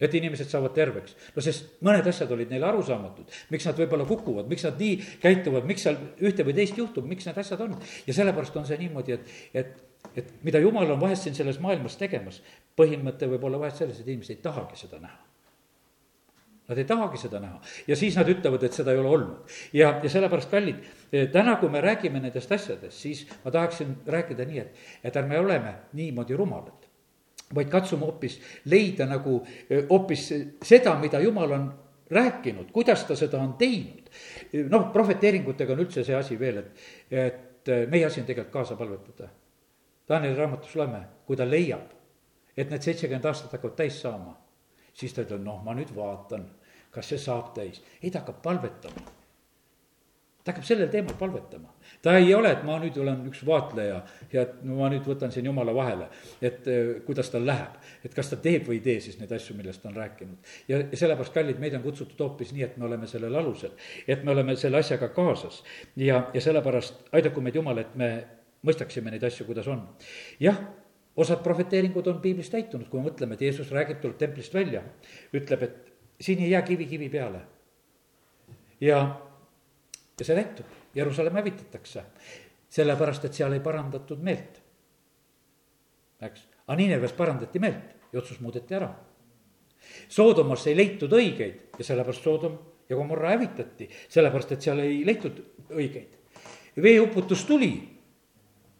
[0.00, 1.16] et inimesed saavad terveks.
[1.34, 5.66] no sest mõned asjad olid neile arusaamatud, miks nad võib-olla kukuvad, miks nad nii käituvad,
[5.66, 7.76] miks seal ühte või teist juhtub, miks need asjad on.
[8.06, 9.80] ja sellepärast on see niimoodi, et, et,
[10.22, 12.42] et mida jumal on vahest siin selles maailmas tegemas,
[12.78, 15.24] põhimõte võib olla vahest selles, et inimesed ei tahagi seda näha.
[16.68, 19.54] Nad ei tahagi seda näha ja siis nad ütlevad, et seda ei ole olnud.
[19.72, 20.84] ja, ja sellepärast, kallid,
[21.32, 25.74] täna, kui me räägime nendest asjadest, siis ma tahaksin rääkida nii, et, et ärme oleme
[25.98, 26.77] niimoodi rumalad
[27.54, 29.38] vaid katsume hoopis leida nagu
[29.90, 30.24] hoopis
[30.64, 31.68] seda, mida jumal on
[32.10, 34.08] rääkinud, kuidas ta seda on teinud.
[34.70, 39.28] noh, prohveteeringutega on üldse see asi veel, et, et meie asi on tegelikult kaasa palvetada.
[40.08, 41.90] Danieli raamatus loeme, kui ta leiab,
[42.56, 44.32] et need seitsekümmend aastat hakkavad täis saama,
[44.96, 46.48] siis ta ütleb, noh, ma nüüd vaatan,
[46.90, 47.82] kas see saab täis.
[48.02, 49.17] ei, ta hakkab palvetama
[50.44, 51.74] ta hakkab sellel teemal palvetama.
[52.02, 53.98] ta ei ole, et ma nüüd olen üks vaatleja
[54.32, 56.08] ja et no ma nüüd võtan siin jumala vahele,
[56.40, 57.76] et eh, kuidas tal läheb.
[58.04, 60.54] et kas ta teeb või ei tee siis neid asju, millest ta on rääkinud.
[60.68, 64.24] ja, ja sellepärast, kallid, meid on kutsutud hoopis nii, et me oleme sellel alusel, et
[64.24, 65.62] me oleme selle asjaga kaasas.
[65.96, 68.10] ja, ja sellepärast aidaku meid Jumal, et me
[68.66, 69.84] mõistaksime neid asju, kuidas on.
[70.40, 70.58] jah,
[71.18, 74.84] osad prohveteeringud on piiblis täitunud, kui me mõtleme, et Jeesus räägib, tuleb templist välja,
[75.34, 77.40] ütleb, et siin ei jää kivi kivi peale.
[78.80, 79.27] ja
[80.20, 82.04] ja see täitub, Jeruusalemm hävitatakse,
[82.68, 84.62] sellepärast et seal ei parandatud meelt.
[86.22, 88.90] eks, aga Nineves parandati meelt ja otsus muudeti ära.
[90.08, 95.38] Soodomas ei leitud õigeid ja sellepärast Soodom ja Gomorra hävitati, sellepärast et seal ei leitud
[95.70, 96.16] õigeid.
[96.82, 97.72] veeuputus tuli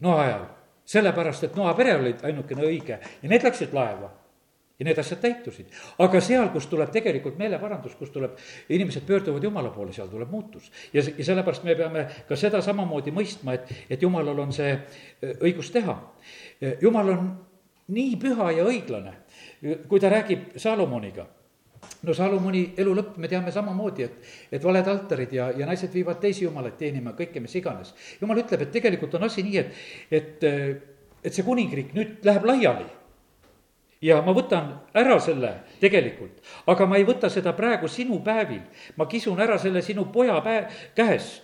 [0.01, 0.47] noa ajal,
[0.85, 2.99] sellepärast et noa pere oli ainukene õige.
[3.23, 4.11] Ja need läksid laeva
[4.79, 5.73] ja need asjad täitusid.
[5.99, 8.37] aga seal, kus tuleb tegelikult meeleparandus, kus tuleb,
[8.69, 10.71] inimesed pöörduvad Jumala poole, seal tuleb muutus.
[10.93, 15.35] ja, ja sellepärast me peame ka seda samamoodi mõistma, et, et Jumalal on see äh,
[15.41, 15.99] õigus teha.
[16.83, 17.27] Jumal on
[17.95, 19.13] nii püha ja õiglane,
[19.89, 21.27] kui ta räägib Salomoniga
[22.03, 26.19] no Salomoni elu lõpp, me teame samamoodi, et, et valed altarid ja, ja naised viivad
[26.23, 27.95] teisi jumalaid teenima, kõike mis iganes.
[28.21, 30.47] jumal ütleb, et tegelikult on asi nii, et, et,
[31.23, 32.87] et see kuningriik nüüd läheb laiali
[34.03, 36.39] ja ma võtan ära selle tegelikult,
[36.71, 38.63] aga ma ei võta seda praegu sinu päevil,
[38.97, 41.43] ma kisun ära selle sinu poja päe-, käest.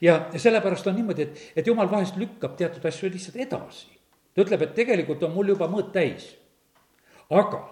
[0.00, 3.88] ja sellepärast on niimoodi, et, et jumal vahest lükkab teatud asju lihtsalt edasi.
[4.34, 6.36] ta ütleb, et tegelikult on mul juba mõõt täis.
[7.30, 7.66] aga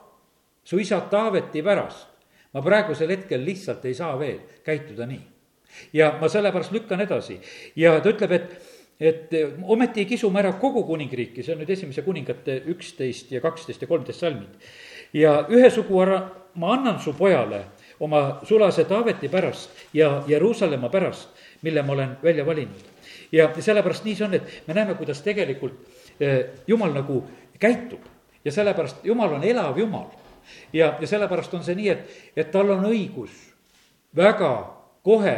[0.65, 2.09] su isa Taaveti pärast
[2.55, 5.23] ma praegusel hetkel lihtsalt ei saa veel käituda nii.
[5.93, 7.41] ja ma sellepärast lükkan edasi
[7.77, 11.61] ja ta ütleb, et et eh, ometi ei kisu ma ära kogu kuningriiki, see on
[11.61, 14.69] nüüd esimese kuningate üksteist ja kaksteist ja kolmteist salmid.
[15.13, 16.21] ja ühe sugu ära
[16.55, 17.65] ma annan su pojale
[18.01, 21.29] oma sulase Taaveti pärast ja Jeruusalemma pärast,
[21.63, 22.85] mille ma olen välja valinud.
[23.33, 25.75] ja sellepärast nii see on, et me näeme, kuidas tegelikult
[26.21, 27.25] eh, jumal nagu
[27.59, 28.01] käitub
[28.45, 30.09] ja sellepärast jumal on elav jumal.
[30.73, 33.53] ja, ja sellepärast on see nii, et, et tal on õigus
[34.17, 35.37] väga kohe,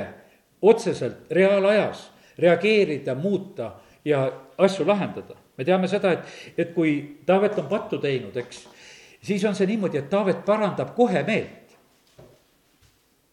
[0.62, 2.08] otseselt, reaalajas
[2.38, 3.72] reageerida, muuta
[4.05, 4.24] ja
[4.59, 5.37] asju lahendada.
[5.59, 8.68] me teame seda, et, et kui Taavet on pattu teinud, eks,
[9.22, 11.68] siis on see niimoodi, et Taavet parandab kohe meelt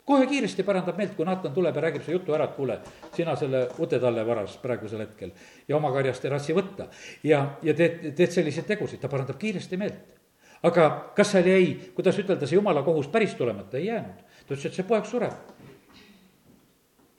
[0.06, 2.78] kohe kiiresti parandab meelt, kui Naatan tuleb ja räägib see jutu ära, et kuule,
[3.16, 5.32] sina selle ute talle varas praegusel hetkel
[5.68, 6.88] ja oma karjast ei rassi võtta.
[7.24, 10.14] ja, ja teed, teed selliseid tegusid, ta parandab kiiresti meelt.
[10.64, 14.22] aga kas seal jäi, kuidas ütelda, see jumala kohus päris tulemata, ei jäänud.
[14.46, 15.55] ta ütles, et see poeg sureb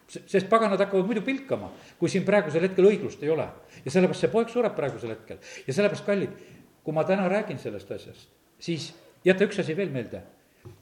[0.09, 3.47] sest paganad hakkavad muidu pilkama, kui siin praegusel hetkel õiglust ei ole.
[3.85, 6.37] ja sellepärast see poeg sureb praegusel hetkel ja sellepärast, kallid,
[6.85, 8.93] kui ma täna räägin sellest asjast, siis
[9.25, 10.23] jäta üks asi veel meelde,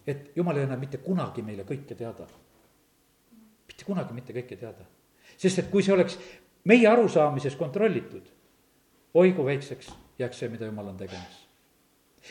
[0.07, 2.29] et jumal ei anna mitte kunagi meile kõike teada.
[3.69, 4.85] mitte kunagi mitte kõike teada.
[5.37, 6.19] sest et kui see oleks
[6.65, 8.29] meie arusaamises kontrollitud,
[9.15, 11.44] oi kui väikseks jääks see, mida jumal on tegemas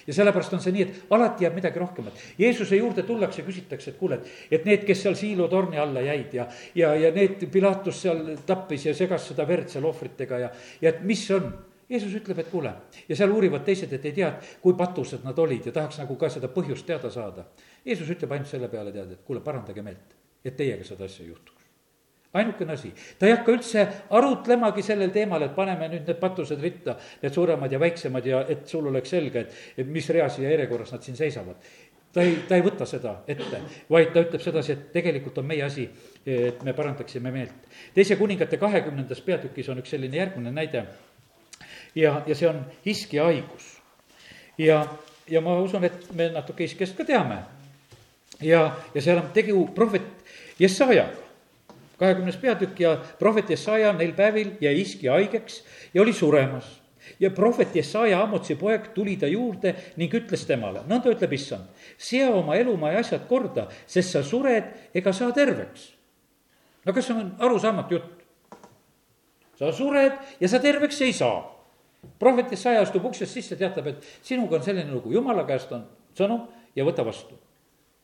[0.07, 2.21] ja sellepärast on see nii, et alati jääb midagi rohkemat.
[2.37, 6.47] Jeesuse juurde tullakse, küsitakse, et kuule, et, et need, kes seal siilutorni alla jäid ja,
[6.75, 10.51] ja, ja need Pilatus seal tappis ja segas seda verd seal ohvritega ja,
[10.81, 11.51] ja et mis on.
[11.93, 12.71] Jeesus ütleb, et kuule,
[13.09, 14.29] ja seal uurivad teised, et ei tea,
[14.63, 17.43] kui patused nad olid ja tahaks nagu ka seda põhjust teada saada.
[17.85, 21.33] Jeesus ütleb ainult selle peale tead, et kuule, parandage meelt, et teiega seda asja ei
[21.35, 21.52] juhtuks
[22.33, 23.85] ainukene asi, ta ei hakka üldse
[24.17, 28.65] arutlemagi sellel teemal, et paneme nüüd need patused ritta, need suuremad ja väiksemad ja et
[28.69, 31.61] sul oleks selge, et, et mis reas ja järjekorras nad siin seisavad.
[32.13, 35.63] ta ei, ta ei võta seda ette, vaid ta ütleb sedasi, et tegelikult on meie
[35.65, 35.87] asi,
[36.25, 37.69] et me parandaksime meelt.
[37.93, 40.87] teise kuningate kahekümnendas peatükis on üks selline järgmine näide
[41.95, 43.81] ja, ja see on Hiskia haigus.
[44.57, 44.87] ja,
[45.29, 47.43] ja ma usun, et me natuke Hiskiast ka teame.
[48.41, 50.09] ja, ja seal on tegu prohvet
[50.59, 51.22] Jesajaga
[52.03, 55.61] kahekümnes peatükk ja prohvet Jesaja neil päevil jäi iski haigeks
[55.93, 56.83] ja oli suremas
[57.19, 62.29] ja prohvet Jesaja, Amotsi poeg, tuli ta juurde ning ütles temale, nõnda ütleb issand, sea
[62.31, 65.91] oma elumaa ja asjad korda, sest sa sured ega saa terveks.
[66.85, 68.23] no kas see on arusaamatu jutt?
[69.59, 71.43] sa sured ja sa terveks ei saa.
[72.19, 75.85] prohvet Jesaja astub uksest sisse, teatab, et sinuga on selline lugu, jumala käest on
[76.17, 77.35] sõnum ja võta vastu.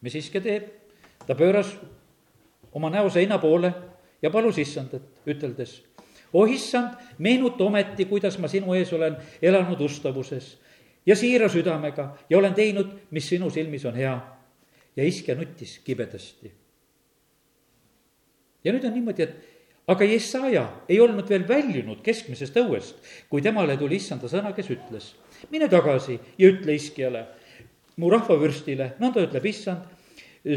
[0.01, 0.67] mis Iske teeb?
[1.27, 1.75] ta pööras
[2.73, 3.73] oma näo seina poole
[4.21, 5.79] ja palus issandat, üteldes
[6.33, 10.57] oh issand, meenuta ometi, kuidas ma sinu ees olen elanud ustavuses
[11.05, 14.19] ja siira südamega ja olen teinud, mis sinu silmis on hea.
[14.95, 16.51] ja iske nuttis kibedasti.
[18.63, 19.35] ja nüüd on niimoodi, et
[19.87, 22.95] aga Jesaja ei olnud veel väljunud keskmisest õuest,
[23.29, 25.13] kui temale tuli issanda sõna, kes ütles,
[25.51, 27.25] mine tagasi ja ütle iskjale,
[27.97, 29.87] mu rahvavürstile, nõnda ütleb issand,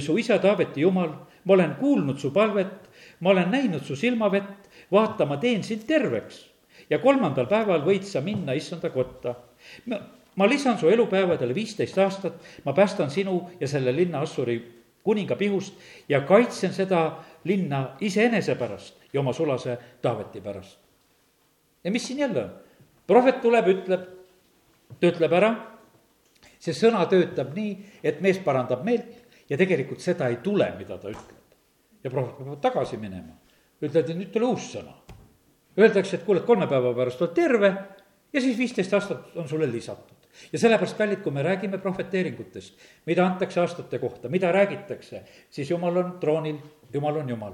[0.00, 2.81] su isa Taaveti jumal, ma olen kuulnud su palvet,
[3.22, 6.42] ma olen näinud su silmavett vaata, ma teen sind terveks
[6.90, 9.34] ja kolmandal päeval võid sa minna issanda kotta.
[10.36, 14.58] ma lisan su elupäevadele viisteist aastat, ma päästan sinu ja selle linna Assuri
[15.02, 15.74] kuninga pihust
[16.08, 20.78] ja kaitsen seda linna iseenese pärast ja oma sulase Taaveti pärast.
[21.84, 22.50] ja mis siin jälle on?
[23.06, 24.06] prohvet tuleb, ütleb,
[25.00, 25.50] ta ütleb ära,
[26.62, 31.10] see sõna töötab nii, et mees parandab meelt ja tegelikult seda ei tule, mida ta
[31.10, 31.41] ütleb.
[32.04, 33.38] Ja prohvet peab tagasi minema
[33.82, 34.94] ütled, et nüüd tule uus sõna.
[35.78, 37.70] Öeldakse, et kuule, et kolme päeva pärast oled terve
[38.32, 40.18] ja siis viisteist aastat on sulle lisatud.
[40.52, 45.96] ja sellepärast, kallid, kui me räägime prohveteeringutest, mida antakse aastate kohta, mida räägitakse, siis jumal
[45.96, 46.56] on troonil,
[46.92, 47.52] jumal on jumal.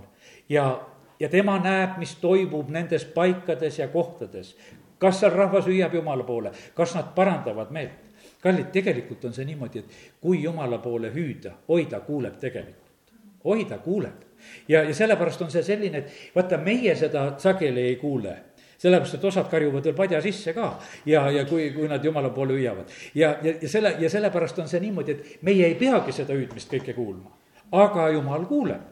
[0.48, 0.80] ja,
[1.20, 4.56] ja tema näeb, mis toimub nendes paikades ja kohtades.
[4.98, 8.06] kas seal rahvas hüüab jumala poole, kas nad parandavad meelt?
[8.42, 13.64] kallid, tegelikult on see niimoodi, et kui jumala poole hüüda, oi ta kuuleb tegelikult, oi
[13.64, 14.27] ta kuuleb
[14.68, 18.36] ja, ja sellepärast on see selline, et vaata, meie seda sageli ei kuule
[18.78, 20.70] sellepärast, et osad karjuvad veel padja sisse ka
[21.06, 22.92] ja, ja kui, kui nad jumala poole hüüavad.
[23.14, 26.70] ja, ja, ja selle, ja sellepärast on see niimoodi, et meie ei peagi seda hüüdmist
[26.72, 27.34] kõike kuulma.
[27.72, 28.86] aga jumal kuuleb.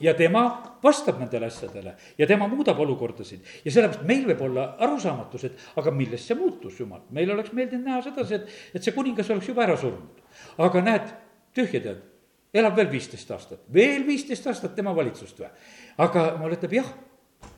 [0.00, 0.44] ja tema
[0.82, 3.44] vastab nendele asjadele ja tema muudab olukordasid.
[3.64, 7.04] ja sellepärast meil võib olla arusaamatus, et aga millest see muutus, jumal.
[7.10, 10.24] meil oleks meeldinud näha sedasi, et, et see kuningas oleks juba ära surnud.
[10.58, 11.16] aga näed,
[11.54, 12.04] tühja tead
[12.54, 15.50] elab veel viisteist aastat, veel viisteist aastat tema valitsust või.
[15.98, 16.90] aga jumal ütleb jah,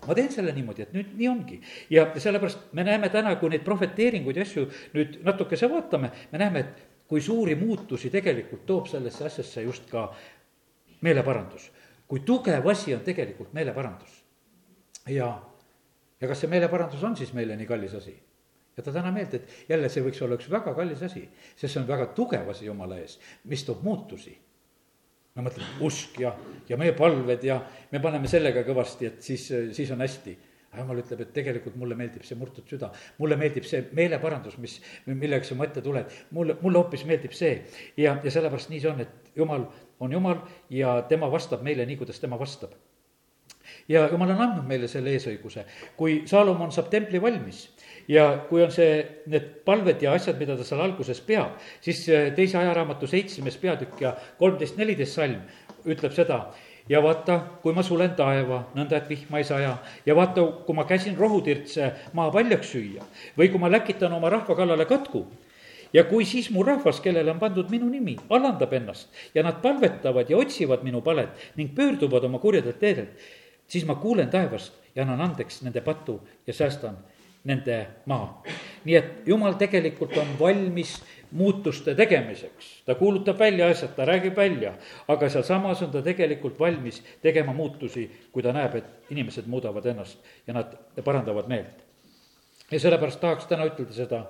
[0.07, 1.61] ma teen selle niimoodi, et nüüd nii ongi.
[1.91, 6.65] ja sellepärast me näeme täna, kui neid prohveteeringuid ja asju nüüd natukese vaatame, me näeme,
[6.65, 10.09] et kui suuri muutusi tegelikult toob sellesse asjasse just ka
[11.01, 11.71] meeleparandus.
[12.09, 14.25] kui tugev asi on tegelikult meeleparandus.
[15.07, 15.29] ja,
[16.21, 18.17] ja kas see meeleparandus on siis meile nii kallis asi?
[18.79, 21.25] jäta täna meelde, et jälle see võiks olla üks väga kallis asi,
[21.57, 24.37] sest see on väga tugev asi Jumala ees, mis toob muutusi
[25.39, 26.35] me mõtleme usk ja,
[26.69, 27.61] ja meie palved ja
[27.93, 30.37] me paneme sellega kõvasti, et siis, siis on hästi.
[30.69, 34.75] aga jumal ütleb, et tegelikult mulle meeldib see murtud süda, mulle meeldib see meeleparandus, mis,
[35.07, 37.63] millega sa mu ette tuled, mulle, mulle hoopis meeldib see.
[37.97, 39.65] ja, ja sellepärast nii see on, et jumal
[40.01, 42.75] on jumal ja tema vastab meile nii, kuidas tema vastab
[43.89, 45.65] ja jumal on andnud meile selle eesõiguse.
[45.97, 47.69] kui Saalomon saab templi valmis
[48.09, 52.05] ja kui on see, need palved ja asjad, mida ta seal alguses peab, siis
[52.37, 55.41] teise ajaraamatu seitsmes peatükk ja kolmteist, neliteist salm
[55.89, 56.43] ütleb seda
[56.89, 59.75] ja vaata, kui ma sulen taeva, nõnda et vihma ei saja,
[60.07, 63.05] ja vaata, kui ma käsin rohutirtse maa paljaks süüa
[63.37, 65.27] või kui ma läkitan oma rahva kallale katku
[65.93, 70.31] ja kui siis mu rahvas, kellele on pandud minu nimi, alandab ennast ja nad palvetavad
[70.31, 73.29] ja otsivad minu palet ning pöörduvad oma kurjadelt teedelt,
[73.69, 76.99] siis ma kuulen taevast ja annan andeks nende patu ja säästan
[77.45, 78.43] nende maa.
[78.85, 80.99] nii et jumal tegelikult on valmis
[81.31, 84.73] muutuste tegemiseks, ta kuulutab välja asjad, ta räägib välja,
[85.09, 90.19] aga sealsamas on ta tegelikult valmis tegema muutusi, kui ta näeb, et inimesed muudavad ennast
[90.47, 90.73] ja nad
[91.05, 91.85] parandavad meelt.
[92.71, 94.25] ja sellepärast tahaks täna ütelda seda,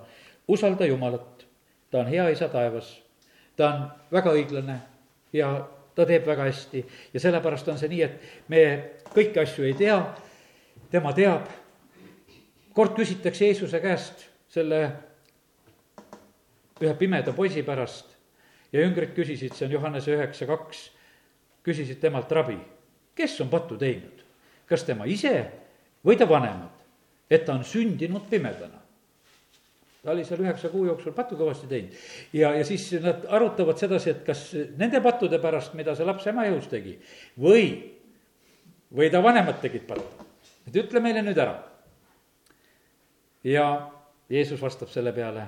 [0.47, 1.45] usalda Jumalat,
[1.91, 3.01] ta on hea isa taevas,
[3.55, 4.79] ta on väga õiglane
[5.33, 5.67] ja
[5.99, 6.83] ta teeb väga hästi
[7.13, 8.61] ja sellepärast on see nii, et me
[9.11, 9.97] kõiki asju ei tea,
[10.91, 11.49] tema teab.
[12.73, 14.79] kord küsitakse Jeesuse käest selle
[16.79, 18.15] ühe pimeda poisi pärast
[18.71, 20.85] ja jüngrid küsisid, see on Johannese üheksa kaks,
[21.65, 22.57] küsisid temalt, rabi,
[23.15, 24.25] kes on pattu teinud?
[24.69, 25.33] kas tema ise
[26.05, 26.75] või ta vanemad,
[27.25, 28.78] et ta on sündinud pimedana?
[30.09, 31.97] Ta oli seal üheksa kuu jooksul pattu kõvasti teinud.
[32.33, 34.41] ja, ja siis nad arutavad sedasi, et kas
[34.77, 36.95] nende pattude pärast, mida see laps ema jõus tegi,
[37.37, 37.67] või,
[38.89, 40.25] või ta vanemad tegid pattu.
[40.65, 41.59] et ütle meile nüüd ära.
[43.43, 43.67] ja
[44.29, 45.45] Jeesus vastab selle peale,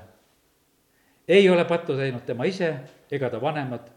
[1.27, 2.69] ei ole pattu teinud tema ise
[3.11, 3.89] ega ta vanemad,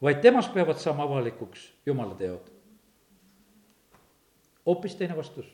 [0.00, 2.48] vaid temast peavad saama avalikuks jumala teod.
[4.66, 5.46] hoopis teine vastus.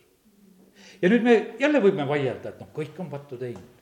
[1.02, 3.79] ja nüüd me jälle võime vaielda, et noh, kõik on pattu teinud.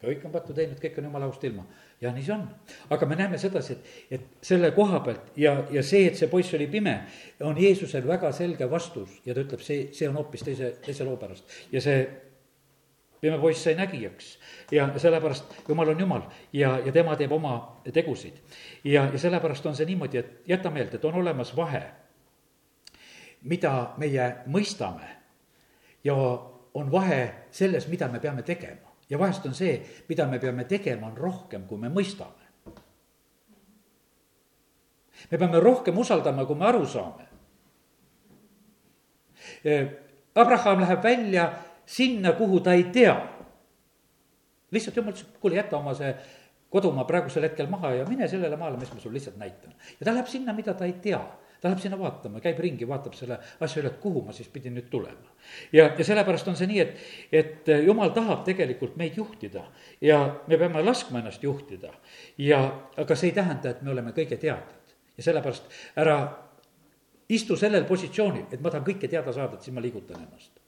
[0.00, 1.66] Kõik on pattu teinud, kõik on jumala aust ilma
[2.00, 2.46] ja nii see on.
[2.90, 6.54] aga me näeme sedasi, et, et selle koha pealt ja, ja see, et see poiss
[6.56, 6.96] oli pime,
[7.44, 11.20] on Jeesusel väga selge vastus ja ta ütleb, see, see on hoopis teise, teise loo
[11.20, 11.44] pärast.
[11.72, 12.00] ja see
[13.20, 14.32] pime poiss sai nägijaks
[14.72, 17.54] ja sellepärast Jumal on Jumal ja, ja tema teeb oma
[17.92, 18.40] tegusid.
[18.84, 21.82] ja, ja sellepärast on see niimoodi, et jäta meelde, et on olemas vahe,
[23.42, 25.16] mida meie mõistame
[26.04, 26.16] ja
[26.74, 31.08] on vahe selles, mida me peame tegema ja vahest on see, mida me peame tegema,
[31.10, 32.48] on rohkem, kui me mõistame.
[35.30, 37.26] me peame rohkem usaldama, kui me aru saame.
[40.34, 41.50] Abraham läheb välja
[41.86, 43.16] sinna, kuhu ta ei tea.
[44.70, 46.14] lihtsalt jumal ütles, kuule, jäta oma see
[46.70, 49.74] kodumaa praegusel hetkel maha ja mine sellele maale, mis ma sulle lihtsalt näitan.
[50.00, 51.20] ja ta läheb sinna, mida ta ei tea
[51.60, 54.74] ta läheb sinna vaatama, käib ringi, vaatab selle asja üle, et kuhu ma siis pidin
[54.78, 55.34] nüüd tulema.
[55.72, 59.64] ja, ja sellepärast on see nii, et, et jumal tahab tegelikult meid juhtida
[60.00, 61.92] ja me peame laskma ennast juhtida.
[62.38, 62.62] ja,
[62.96, 65.68] aga see ei tähenda, et me oleme kõige teadjad ja sellepärast
[66.00, 66.18] ära
[67.30, 70.60] istu sellel positsioonil, et ma tahan kõike teada saada, et siis ma liigutan ennast.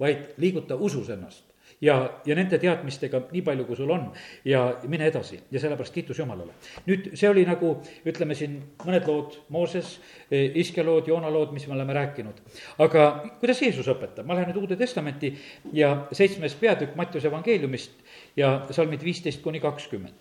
[0.00, 1.96] vaid liiguta usus ennast ja,
[2.26, 4.06] ja nende teadmistega nii palju, kui sul on
[4.48, 6.54] ja mine edasi ja sellepärast kiitus Jumalale.
[6.86, 7.74] nüüd see oli nagu,
[8.06, 9.98] ütleme siin mõned lood, Mooses,
[10.30, 12.40] eh, Iske lood, Joona lood, mis me oleme rääkinud.
[12.78, 13.06] aga
[13.40, 15.34] kuidas Jeesus õpetab, ma lähen nüüd Uude Testamenti
[15.72, 17.92] ja seitsmes peatükk Mattiuse evangeeliumist
[18.36, 20.14] ja salmid viisteist kuni kakskümmend.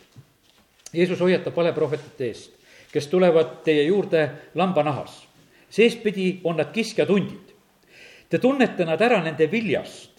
[0.93, 2.51] Jeesus hoiatab valeprohvetite eest,
[2.91, 5.28] kes tulevad teie juurde lambanahas.
[5.70, 7.51] seestpidi on nad kiskjatundid.
[8.30, 10.14] Te tunnete nad ära nende viljast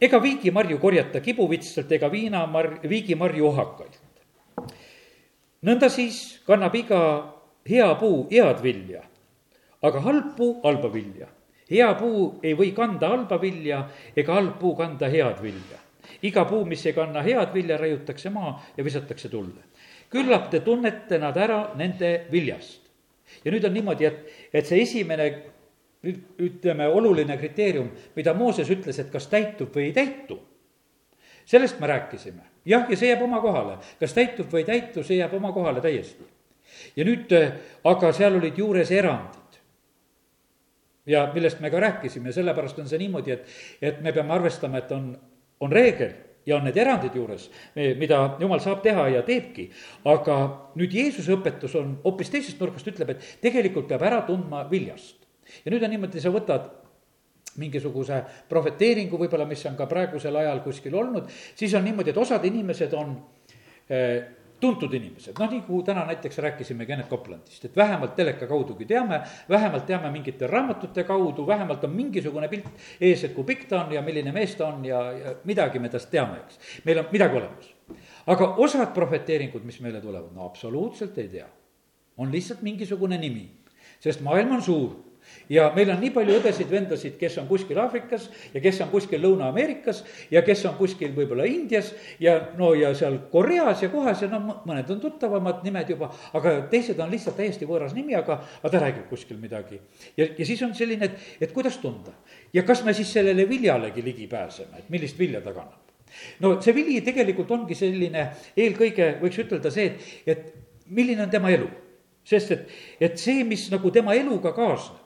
[0.00, 4.02] ega viigimarju korjata kibuvitstelt ega viinamar-, viigimarju ohakailt.
[5.66, 7.00] nõnda siis kannab iga
[7.66, 9.02] hea puu head vilja,
[9.82, 11.28] aga halb puu halba vilja.
[11.70, 13.86] hea puu ei või kanda halba vilja
[14.16, 15.80] ega halb puu kanda head vilja.
[16.22, 19.64] iga puu, mis ei kanna head vilja, raiutakse maa ja visatakse tulle.
[20.10, 22.82] küllap te tunnete nad ära nende viljast.
[23.44, 25.55] ja nüüd on niimoodi, et, et see esimene
[26.06, 30.38] ütleme, oluline kriteerium, mida Mooses ütles, et kas täitub või ei täitu.
[31.46, 35.20] sellest me rääkisime, jah, ja see jääb oma kohale, kas täitub või ei täitu, see
[35.20, 36.24] jääb oma kohale täiesti.
[36.96, 37.32] ja nüüd,
[37.84, 39.60] aga seal olid juures erandid.
[41.06, 43.46] ja millest me ka rääkisime sellepärast on see niimoodi, et,
[43.82, 45.18] et me peame arvestama, et on,
[45.60, 46.14] on reegel
[46.46, 47.50] ja on need erandid juures,
[47.98, 49.70] mida jumal saab teha ja teebki.
[50.04, 50.36] aga
[50.78, 55.25] nüüd Jeesuse õpetus on hoopis teisest nurgast, ütleb, et tegelikult peab ära tundma viljast
[55.64, 56.70] ja nüüd on niimoodi, sa võtad
[57.60, 62.44] mingisuguse prohveteeringu võib-olla, mis on ka praegusel ajal kuskil olnud, siis on niimoodi, et osad
[62.44, 63.14] inimesed on
[63.88, 64.26] eh,
[64.60, 69.84] tuntud inimesed, noh, nagu täna näiteks rääkisime Kennet Koplandist, et vähemalt teleka kaudugi teame, vähemalt
[69.86, 72.70] teame mingite raamatute kaudu, vähemalt on mingisugune pilt
[73.00, 75.92] ees, et kui pikk ta on ja milline mees ta on ja, ja midagi me
[75.92, 76.60] tast teame, eks.
[76.88, 77.72] meil on midagi olemas.
[78.26, 81.48] aga osad prohveteeringud, mis meile tulevad, no absoluutselt ei tea.
[82.16, 83.50] on lihtsalt mingisugune nimi,
[84.00, 85.05] sest maailm on suur
[85.48, 90.02] ja meil on nii palju õdesid-vendasid, kes on kuskil Aafrikas ja kes on kuskil Lõuna-Ameerikas
[90.30, 91.92] ja kes on kuskil võib-olla Indias
[92.22, 96.56] ja no ja seal Koreas ja kohas ja no mõned on tuttavamad nimed juba, aga
[96.72, 99.80] teised on lihtsalt täiesti võõras nimi, aga, aga ta räägib kuskil midagi.
[100.16, 102.14] ja, ja siis on selline, et, et kuidas tunda
[102.52, 105.86] ja kas me siis sellele viljalegi ligi pääseme, et millist vilja ta kannab
[106.40, 111.50] no see vili tegelikult ongi selline, eelkõige võiks ütelda see, et, et milline on tema
[111.54, 111.68] elu.
[112.26, 112.70] sest et,
[113.00, 115.05] et see, mis nagu tema eluga kaasneb,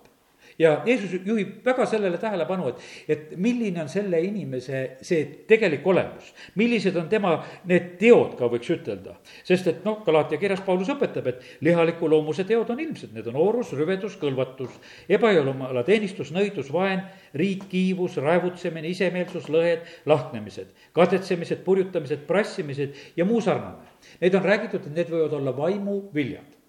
[0.61, 6.35] ja Jeesus juhib väga sellele tähelepanu, et, et milline on selle inimese see tegelik olemus.
[6.61, 7.33] millised on tema
[7.71, 9.17] need teod ka, võiks ütelda.
[9.45, 13.41] sest et noh, Galaatia kirjas Paulus õpetab, et lihaliku loomuse teod on ilmsed, need on
[13.41, 14.77] oorus, rüvedus, kõlvatus,
[15.09, 23.41] ebajumala teenistus, nõidus, vaen, riik, kiivus, raevutsemine, isemeelsus, lõhed, lahknemised, kadetsemised, purjutamised, prassimised ja muu
[23.45, 23.89] sarnane.
[24.21, 26.60] Need on räägitud, et need võivad olla vaimuviljad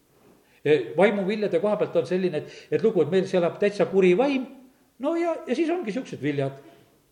[0.97, 4.45] vaimuviljade koha pealt on selline, et, et lugu, et meil seal elab täitsa kuri vaim,
[5.01, 6.59] no ja, ja siis ongi siuksed viljad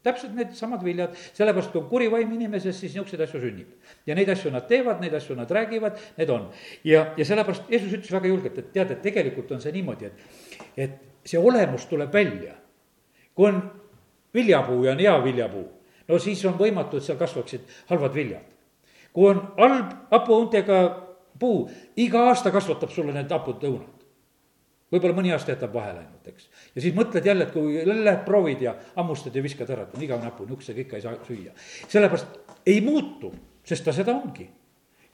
[0.04, 3.72] täpselt needsamad viljad, sellepärast kui on kuri vaim inimeses, siis niisuguseid asju sünnib.
[4.08, 6.48] ja neid asju nad teevad, neid asju nad räägivad, need on.
[6.84, 10.64] ja, ja sellepärast Jeesus ütles väga julgelt, et tead, et tegelikult on see niimoodi, et,
[10.78, 12.56] et see olemus tuleb välja.
[13.36, 13.62] kui on
[14.34, 15.68] viljapuu ja on hea viljapuu,
[16.08, 18.48] no siis on võimatu, et seal kasvaksid halvad viljad.
[19.14, 20.80] kui on halb hapuõuntega
[21.40, 21.64] puu,
[21.98, 24.06] iga aasta kasvatab sulle need hapud õunad.
[24.90, 26.48] võib-olla mõni aasta jätab vahele ainult, eks.
[26.76, 30.06] ja siis mõtled jälle, et kui lähed proovid ja hammustad ja viskad ära, et on
[30.06, 31.54] igavene hapu, niisugusega ikka ei saa süüa.
[31.88, 33.34] sellepärast ei muutu,
[33.64, 34.50] sest ta seda ongi.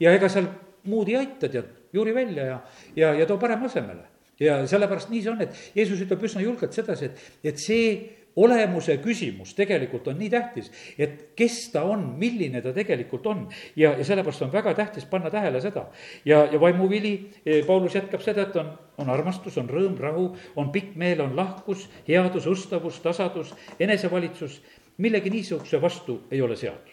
[0.00, 0.48] ja ega seal
[0.86, 2.60] muud ei aita, tead, juuri välja ja,
[2.96, 4.06] ja, ja too parema asemele.
[4.40, 7.90] ja sellepärast nii see on, et Jeesus ütleb üsna julgelt sedasi, et, et see
[8.36, 10.68] olemuse küsimus tegelikult on nii tähtis,
[10.98, 13.46] et kes ta on, milline ta tegelikult on.
[13.76, 15.86] ja, ja sellepärast on väga tähtis panna tähele seda.
[16.24, 20.70] ja, ja vaimuvili, e, Paulus jätkab seda, et on, on armastus, on rõõm, rahu, on
[20.72, 24.62] pikk meel, on lahkus, headus, ustavus, tasadus, enesevalitsus.
[24.98, 26.92] millegi niisuguse vastu ei ole seadus.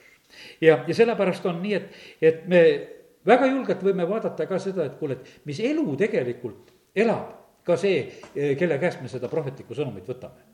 [0.61, 2.63] ja, ja sellepärast on nii, et, et me
[3.25, 8.07] väga julgelt võime vaadata ka seda, et kuule, et mis elu tegelikult elab ka see,
[8.35, 10.52] e, kelle käest me seda prohvetlikku sõnumit võtame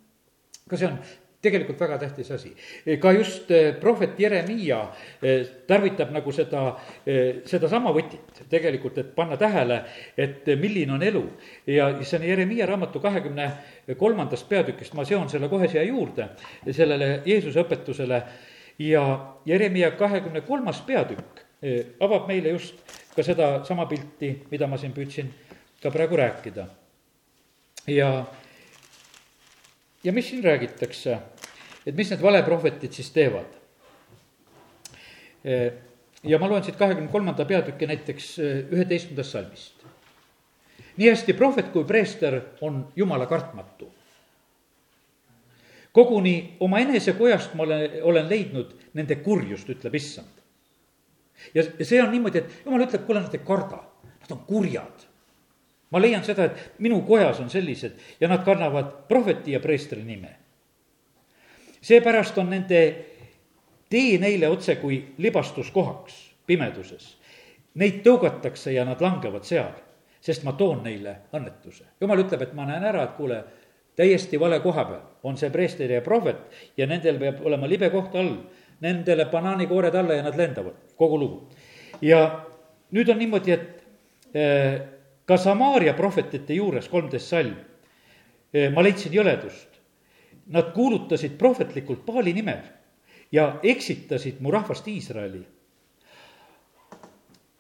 [0.70, 1.00] ka see on
[1.42, 2.52] tegelikult väga tähtis asi.
[3.00, 4.82] ka just eh, prohvet Jeremiia
[5.24, 6.64] eh, tarvitab nagu seda,
[7.46, 9.82] sedasama võtit tegelikult, et panna tähele,
[10.18, 11.24] et milline on elu.
[11.68, 13.52] ja see on Jeremiia raamatu kahekümne
[13.98, 16.30] kolmandast peatükist, ma seon selle kohe siia juurde,
[16.72, 18.24] sellele Jeesuse õpetusele.
[18.80, 19.04] ja
[19.46, 21.46] Jeremiia kahekümne kolmas peatükk
[22.00, 22.76] avab meile just
[23.16, 25.32] ka sedasama pilti, mida ma siin püüdsin
[25.84, 26.68] ka praegu rääkida.
[27.88, 28.26] ja
[30.04, 31.20] ja mis siin räägitakse,
[31.86, 33.58] et mis need valeprohvetid siis teevad?
[36.24, 39.86] ja ma loen siit kahekümne kolmanda peatüki näiteks eh, üheteistkümnendast salmist.
[40.98, 43.88] nii hästi prohvet kui preester on jumala kartmatu.
[45.92, 50.44] koguni oma enesekojast ma olen, olen leidnud nende kurjust, ütleb issand.
[51.54, 53.84] ja, see on niimoodi, et jumal ütleb, kuule, nad ei karda,
[54.20, 55.09] nad on kurjad
[55.92, 60.36] ma leian seda, et minu kojas on sellised ja nad kannavad prohveti ja preestri nime.
[61.82, 62.82] seepärast on nende
[63.90, 66.18] tee neile otse kui libastuskohaks
[66.48, 67.18] pimeduses.
[67.80, 69.72] Neid tõugatakse ja nad langevad seal,
[70.22, 71.84] sest ma toon neile õnnetuse.
[72.02, 73.44] jumal ütleb, et ma näen ära, et kuule,
[73.96, 76.38] täiesti vale koha peal on see preester ja prohvet
[76.78, 78.38] ja nendel peab olema libe koht all,
[78.80, 81.50] nendele banaanikoored alla ja nad lendavad, kogu lugu.
[82.02, 82.46] ja
[82.92, 83.84] nüüd on niimoodi, et
[84.36, 84.99] äh,
[85.30, 87.54] ka Samaaria prohvetite juures, kolmteist salm,
[88.74, 89.78] ma leidsin jõledust.
[90.50, 92.64] Nad kuulutasid prohvetlikult Paali nimel
[93.32, 95.46] ja eksitasid mu rahvast Iisraeli.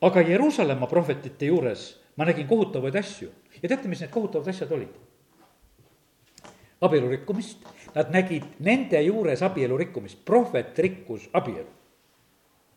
[0.01, 3.29] aga Jeruusalemma prohvetite juures ma nägin kohutavaid asju
[3.61, 4.95] ja teate, mis need kohutavad asjad olid?
[6.81, 7.65] abielu rikkumist,
[7.95, 11.67] nad nägid nende juures abielu rikkumist, prohvet rikkus abielu.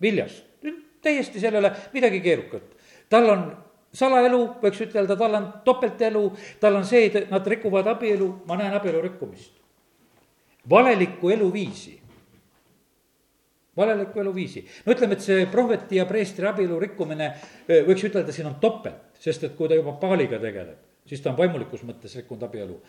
[0.03, 0.43] viljas,
[1.01, 2.63] täiesti ole midagi keerukat,
[3.09, 3.45] tal on
[3.97, 6.23] salaelu, võiks ütelda, tal on topeltelu,
[6.61, 9.59] tal on see, et nad rikuvad abielu, ma näen abielu rikkumist.
[10.71, 12.01] valelikku eluviisi.
[13.77, 14.67] valelikku eluviisi.
[14.87, 17.35] no ütleme, et see prohveti ja preestri abielu rikkumine,
[17.69, 21.37] võiks ütelda, siin on topelt, sest et kui ta juba paaliga tegeleb, siis ta on
[21.37, 22.81] vaimulikus mõttes rikkunud abielu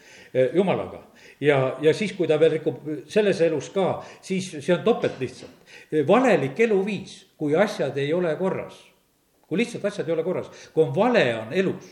[0.54, 1.04] jumalaga.
[1.42, 5.76] ja, ja siis, kui ta veel rikub selles elus ka, siis see on topelt lihtsalt.
[6.08, 8.93] valelik eluviis, kui asjad ei ole korras
[9.54, 11.90] kui lihtsalt asjad ei ole korras, kui on vale, on elus.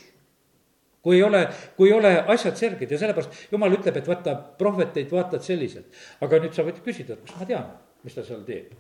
[1.02, 1.42] kui ei ole,
[1.78, 5.94] kui ei ole asjad selged ja sellepärast jumal ütleb, et vaata, prohveteid vaatad selliselt.
[6.22, 7.68] aga nüüd sa võid küsida, et kust ma tean,
[8.02, 8.74] mis ta seal teeb.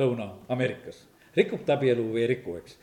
[0.00, 1.02] Lõuna-Ameerikas,
[1.36, 2.80] rikub ta abielu või ei riku, eks.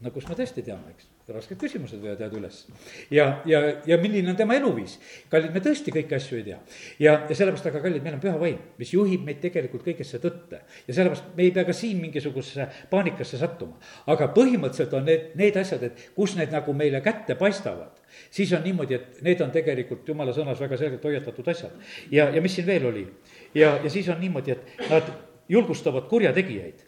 [0.00, 2.66] no kust me tõesti teame, eks rasked küsimused jääda üles.
[3.10, 4.98] ja, ja, ja milline on tema eluviis?
[5.32, 6.58] kallid, me tõesti kõiki asju ei tea.
[7.00, 10.60] ja, ja sellepärast, aga kallid, meil on püha vaim, mis juhib meid tegelikult kõigesse tõtte.
[10.84, 13.80] ja sellepärast me ei pea ka siin mingisugusesse paanikasse sattuma.
[14.06, 17.96] aga põhimõtteliselt on need, need asjad, et kus need nagu meile kätte paistavad,
[18.30, 21.72] siis on niimoodi, et need on tegelikult jumala sõnas väga selgelt hoiatatud asjad.
[22.12, 23.08] ja, ja mis siin veel oli?
[23.54, 25.08] ja, ja siis on niimoodi, et nad
[25.48, 26.83] julgustavad kurjategijaid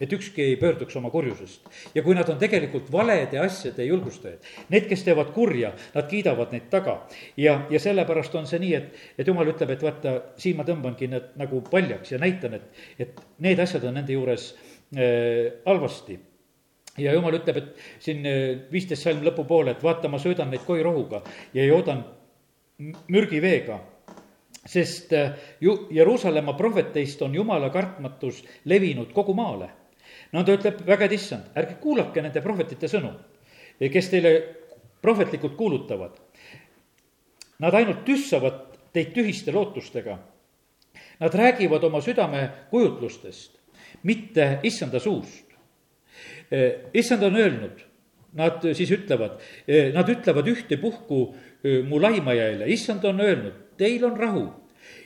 [0.00, 1.68] et ükski ei pöörduks oma kurjusest.
[1.94, 6.68] ja kui nad on tegelikult valede asjade julgustajad, need, kes teevad kurja, nad kiidavad neid
[6.70, 6.98] taga.
[7.36, 11.10] ja, ja sellepärast on see nii, et, et jumal ütleb, et vaata, siin ma tõmbangi
[11.12, 14.52] need nagu paljaks ja näitan, et, et need asjad on nende juures
[14.96, 16.18] äh, halvasti
[16.98, 21.22] ja jumal ütleb, et siin äh, viisteist salm lõpupoole, et vaata, ma söödan neid koirohuga
[21.56, 22.04] ja joodan
[23.08, 23.80] mürgiveega
[24.66, 29.70] sest äh, ju Jeruusalemma prohveteist on jumala kartmatus levinud kogu maale
[30.32, 33.12] no ta ütleb väga, et issand, ärge kuulake nende prohvetite sõnu,
[33.78, 34.32] kes teile
[35.04, 36.16] prohvetlikult kuulutavad.
[37.62, 40.18] Nad ainult tüssavad teid tühiste lootustega.
[41.20, 43.56] Nad räägivad oma südame kujutlustest,
[44.02, 45.44] mitte issanda suust.
[46.94, 47.80] issand on öelnud,
[48.32, 49.40] nad siis ütlevad,
[49.94, 51.18] nad ütlevad ühtepuhku
[51.88, 54.44] mu laimajaile, issand on öelnud, teil on rahu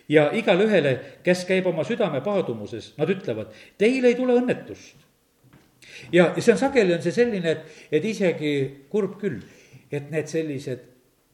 [0.08, 0.92] ja igale ühele,
[1.24, 5.09] kes käib oma südame paadumuses, nad ütlevad, teil ei tule õnnetust
[6.12, 8.52] ja, ja see on sageli on see selline, et, et isegi
[8.90, 9.40] kurb küll,
[9.90, 10.84] et need sellised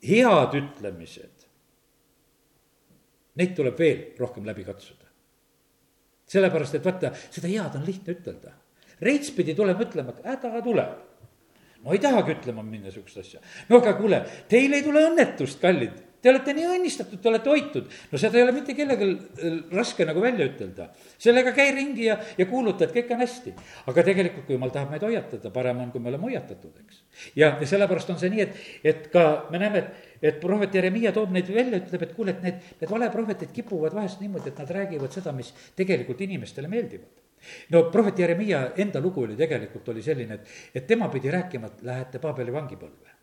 [0.07, 1.49] head ütlemised,
[3.37, 5.05] neid tuleb veel rohkem läbi katsuda.
[6.27, 8.55] sellepärast, et vaata, seda head on lihtne ütelda.
[9.01, 10.97] reits pidi tulema ütlema, et häda tuleb.
[11.85, 13.41] no ei tahagi ütlema minna sihukest asja.
[13.69, 17.93] no aga kuule, teil ei tule õnnetust, kallid Te olete nii õnnistatud, te olete hoitud.
[18.11, 19.07] no seda ei ole mitte kellelgi
[19.47, 20.89] äh, raske nagu välja ütelda.
[21.23, 23.53] sellega käi ringi ja, ja kuuluta, et kõik on hästi.
[23.93, 26.99] aga tegelikult, kui jumal tahab meid hoiatada, parem on, kui me oleme hoiatatud, eks.
[27.39, 28.59] ja, ja sellepärast on see nii, et,
[28.91, 29.25] et ka
[29.55, 32.95] me näeme, et, et prohvet Jeremiah toob neid välja, ütleb, et kuule, et need, need
[32.97, 37.23] valeprohvetid kipuvad vahest niimoodi, et nad räägivad seda, mis tegelikult inimestele meeldivad
[37.71, 41.87] no prohvet Jeremiah enda lugu oli tegelikult, oli selline, et, et tema pidi rääkima, et
[41.87, 43.16] lähete Paabeli vangipõlve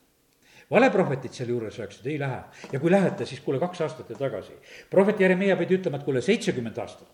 [0.73, 2.41] valeprohvetid sealjuures rääkisid, ei lähe.
[2.71, 4.53] ja kui lähete, siis kuule, kaks aastat ja tagasi.
[4.89, 7.09] prohvet Jeremiah pidi ütlema, et kuule, seitsekümmend aastat.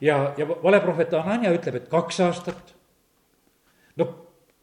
[0.00, 2.74] ja, ja valeprohvet Anania ütleb, et kaks aastat.
[3.96, 4.08] no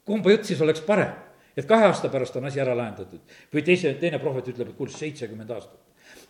[0.05, 1.11] kumba jutt siis oleks parem?
[1.57, 3.19] et kahe aasta pärast on asi ära lahendatud.
[3.53, 5.81] või teise, teine prohvet ütleb, et kuule, seitsekümmend aastat.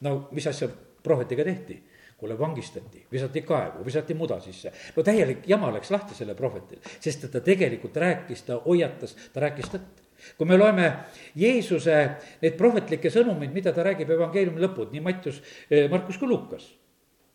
[0.02, 0.70] no mis asja
[1.04, 1.84] prohvetiga tehti?
[2.18, 4.74] kuule, vangistati, visati kaevu, visati muda sisse.
[4.96, 9.46] no täielik jama läks lahti selle prohvetil, sest et ta tegelikult rääkis, ta hoiatas, ta
[9.46, 10.07] rääkis tõtt
[10.38, 10.90] kui me loeme
[11.38, 11.98] Jeesuse
[12.42, 16.74] neid prohvetlikke sõnumeid, mida ta räägib evangeeliumi lõpud, nii Mattius, eh, Markus kui Lukas.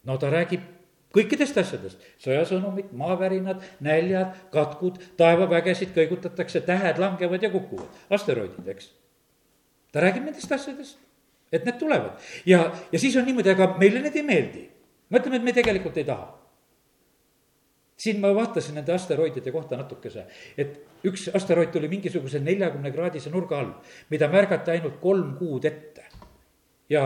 [0.04, 0.60] no ta räägib
[1.14, 8.90] kõikidest asjadest, sõjasõnumid, maavärinad, näljad, katkud, taevavägesid kõigutatakse, tähed langevad ja kukuvad, asteroidid, eks.
[9.92, 10.98] ta räägib nendest asjadest,
[11.52, 14.68] et need tulevad ja, ja siis on niimoodi, aga meile need ei meeldi.
[15.12, 16.41] mõtleme, et me tegelikult ei taha
[18.02, 20.24] siin ma vaatasin nende asteroidide kohta natukese,
[20.58, 23.70] et üks asteroid tuli mingisuguse neljakümne kraadise nurga all,
[24.10, 26.08] mida märgati ainult kolm kuud ette.
[26.90, 27.04] ja,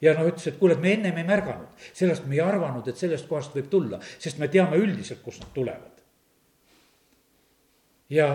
[0.00, 3.00] ja noh, ütles, et kuule, et me ennem ei märganud, sellest me ei arvanud, et
[3.00, 6.04] sellest kohast võib tulla, sest me teame üldiselt, kust nad tulevad.
[8.14, 8.30] ja,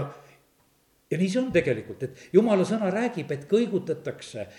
[1.12, 4.50] ja nii see on tegelikult, et jumala sõna räägib, et kõigutatakse,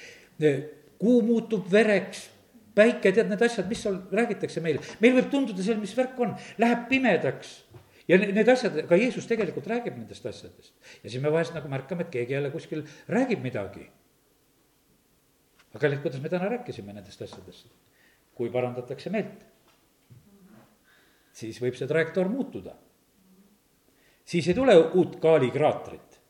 [1.02, 2.30] kuu muutub vereks
[2.74, 6.34] päike, tead need asjad, mis seal räägitakse meile, meil võib tunduda seal, mis värk on,
[6.62, 7.54] läheb pimedaks.
[8.08, 10.72] ja need asjad, ka Jeesus tegelikult räägib nendest asjadest
[11.04, 13.88] ja siis me vahest nagu märkame, et keegi jälle kuskil räägib midagi.
[15.70, 17.68] aga kallid, kuidas me täna rääkisime nendest asjadest?
[18.34, 19.44] kui parandatakse meelt,
[21.36, 22.74] siis võib see trajektoor muutuda.
[24.24, 26.20] siis ei tule uut Kaali kraatrit,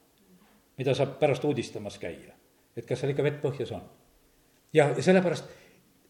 [0.78, 2.34] mida saab pärast uudistamas käia,
[2.76, 3.84] et kas seal ikka vett põhjas on.
[4.72, 5.62] ja sellepärast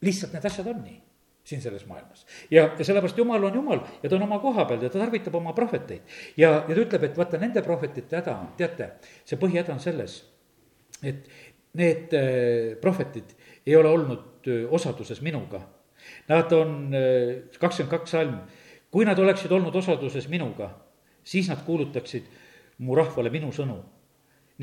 [0.02, 1.00] lihtsalt need asjad on nii
[1.44, 2.26] siin selles maailmas.
[2.50, 5.34] ja, ja sellepärast Jumal on Jumal ja ta on oma koha peal ja ta tarvitab
[5.34, 6.02] oma prohveteid.
[6.36, 8.92] ja, ja ta ütleb, et vaata, nende prohvetite häda on, teate,
[9.24, 10.20] see põhihäda on selles,
[11.02, 11.26] et
[11.78, 13.34] need äh, prohvetid
[13.66, 15.62] ei ole olnud äh, osaduses minuga.
[16.28, 18.38] Nad on äh, kakskümmend kaks salm,
[18.90, 20.70] kui nad oleksid olnud osaduses minuga,
[21.24, 22.28] siis nad kuulutaksid
[22.82, 23.80] mu rahvale minu sõnu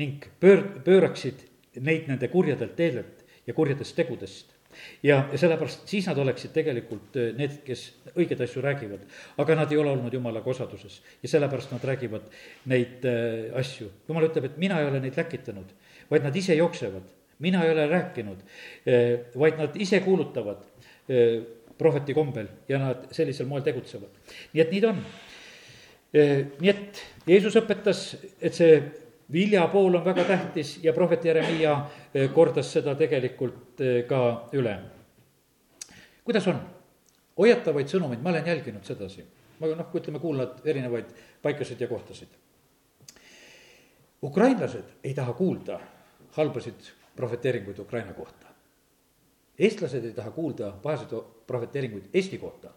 [0.00, 1.44] ning pöör-, pööraksid
[1.80, 4.54] neid nende kurjadelt teedelt ja kurjadest tegudest
[5.02, 9.06] ja, ja sellepärast siis nad oleksid tegelikult äh, need, kes õigeid asju räägivad,
[9.42, 12.28] aga nad ei ole olnud jumalaga osaduses ja sellepärast nad räägivad
[12.70, 13.90] neid äh, asju.
[14.08, 15.74] jumal ütleb, et mina ei ole neid läkitanud,
[16.10, 17.08] vaid nad ise jooksevad,
[17.44, 18.46] mina ei ole rääkinud,
[18.86, 20.68] äh, vaid nad ise kuulutavad
[21.78, 24.12] prohveti kombel ja nad sellisel moel tegutsevad.
[24.52, 25.00] nii et nii ta on.
[26.60, 28.04] nii et Jeesus õpetas,
[28.38, 28.76] et see
[29.32, 31.99] vilja pool on väga tähtis ja prohvet Jeremiia eh,
[32.34, 34.74] kordas seda tegelikult eh, ka üle.
[36.24, 36.60] kuidas on?
[37.38, 39.24] hoiatavaid sõnumeid, ma olen jälginud sedasi.
[39.60, 42.28] ma noh, ütleme, kuulan erinevaid paikasid ja kohtasid.
[44.22, 45.80] ukrainlased ei taha kuulda
[46.32, 48.46] halbasid prohveteeringuid Ukraina kohta.
[49.58, 51.14] eestlased ei taha kuulda pahasid
[51.46, 52.70] prohveteeringuid Eesti kohta.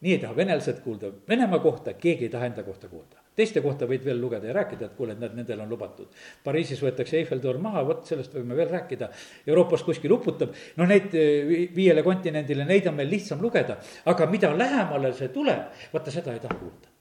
[0.00, 3.86] nii ei taha venelased kuulda Venemaa kohta, keegi ei taha enda kohta kuulda teiste kohta
[3.88, 6.08] võid veel lugeda ja rääkida, et kuule, et näed, nendel on lubatud.
[6.44, 9.10] Pariisis võetakse Eiffeltorn maha, vot sellest võime veel rääkida.
[9.46, 13.76] Euroopas kuskil uputab, no neid eh, viiele kontinendile, neid on meil lihtsam lugeda,
[14.08, 16.92] aga mida lähemale see tuleb, vaata seda ei taha kuulda.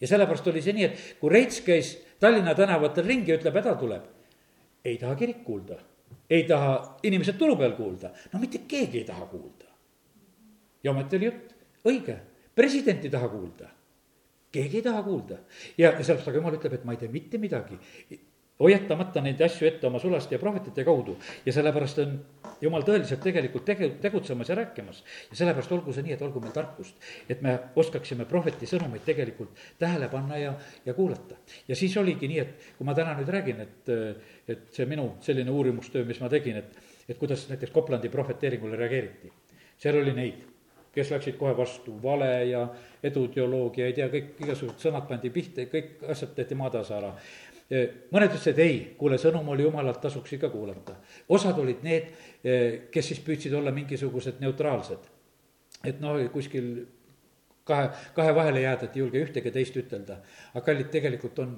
[0.00, 4.02] ja sellepärast oli see nii, et kui Reits käis Tallinna tänavatel ringi ütleb, häda tuleb,
[4.84, 5.78] ei taha kirik kuulda,
[6.30, 9.72] ei taha inimesed turu peal kuulda, no mitte keegi ei taha kuulda.
[10.84, 11.56] ja ometi oli jutt
[11.88, 12.20] õige,
[12.54, 13.72] president ei taha kuulda
[14.56, 15.42] keegi ei taha kuulda.
[15.78, 17.78] ja, sellepärast, aga jumal ütleb, et ma ei tee mitte midagi,
[18.60, 21.16] hoiatamata neid asju ette oma sulaste ja prohvetite kaudu.
[21.46, 22.14] ja sellepärast on
[22.60, 25.02] jumal tõeliselt tegelikult tege-, tegutsemas ja rääkimas.
[25.30, 26.96] ja sellepärast olgu see nii, et olgu meil tarkust,
[27.28, 30.54] et me oskaksime prohveti sõnumeid tegelikult tähele panna ja,
[30.86, 31.36] ja kuulata.
[31.68, 33.94] ja siis oligi nii, et kui ma täna nüüd räägin, et,
[34.48, 39.32] et see minu selline uurimustöö, mis ma tegin, et, et kuidas näiteks Koplandi prohveteeringule reageeriti.
[39.76, 40.55] seal oli neid
[40.96, 42.62] kes läksid kohe vastu, vale ja
[43.04, 47.12] eduteoloogia, ei tea, kõik igasugused sõnad pandi pihta, kõik asjad tehti maatasa ära.
[48.14, 50.96] mõned ütlesid ei, kuule, sõnum oli jumalalt, tasuks ikka kuulata.
[51.28, 52.10] osad olid need,
[52.90, 55.10] kes siis püüdsid olla mingisugused neutraalsed.
[55.84, 56.86] et noh, kuskil
[57.64, 60.20] kahe, kahe vahele jääda, et ei julge ühtegi teist ütelda.
[60.54, 61.56] aga kallid, tegelikult on,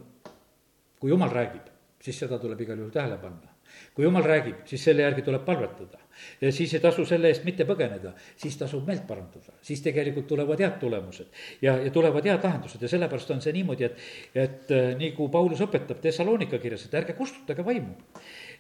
[0.98, 1.70] kui jumal räägib,
[2.02, 3.54] siis seda tuleb igal juhul tähele panna.
[3.94, 6.00] kui jumal räägib, siis selle järgi tuleb palvetada.
[6.40, 10.60] Ja siis ei tasu selle eest mitte põgeneda, siis tasub meelt parandada, siis tegelikult tulevad
[10.62, 11.26] head tulemused.
[11.62, 12.82] ja, ja tulevad head lahendused.
[12.82, 14.04] Ja sellepärast on see niimoodi, et,
[14.34, 17.96] et äh, nii kui Paulus õpetab Thessalonika kirjas, et ärge kustutage vaimu.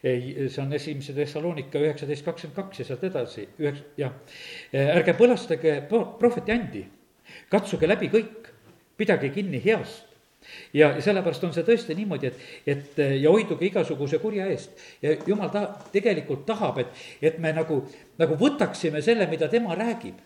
[0.02, 4.14] see on esimese Thessalonika üheksateist kakskümmend kaks ja sealt edasi, üheks-, jah.
[4.72, 6.84] ärge põlastage prohveti andi,
[7.50, 8.52] katsuge läbi kõik,
[8.98, 10.07] pidage kinni heast
[10.72, 14.76] ja, ja sellepärast on see tõesti niimoodi, et, et ja hoiduge igasuguse kurja eest.
[15.02, 17.82] ja jumal ta tegelikult tahab, et, et me nagu,
[18.18, 20.18] nagu võtaksime selle, mida tema räägib.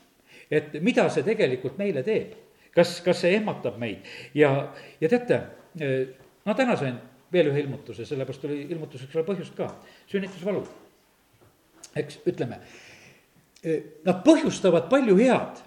[0.51, 2.35] et mida see tegelikult meile teeb.
[2.75, 5.41] kas, kas see ehmatab meid ja, ja teate,
[6.45, 7.01] ma täna sain
[7.33, 9.69] veel ühe ilmutuse, sellepärast oli ilmutuseks veel põhjust ka,
[10.11, 10.63] sünnitusvalu.
[11.97, 12.59] eks ütleme,
[14.07, 15.63] nad põhjustavad palju head.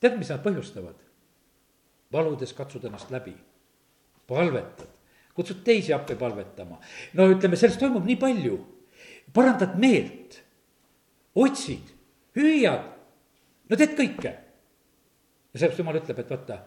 [0.00, 1.01] tead, mis nad põhjustavad?
[2.12, 3.34] Valudes katsud ennast läbi,
[4.28, 4.90] palvetad,
[5.34, 6.78] kutsud teisi appi palvetama.
[7.14, 8.58] no ütleme, sellest toimub nii palju,
[9.34, 10.38] parandad meelt,
[11.34, 11.92] otsid,
[12.36, 12.88] hüüad,
[13.68, 14.32] no teed kõike.
[14.32, 16.62] ja sellepärast jumal ütleb, et vaata,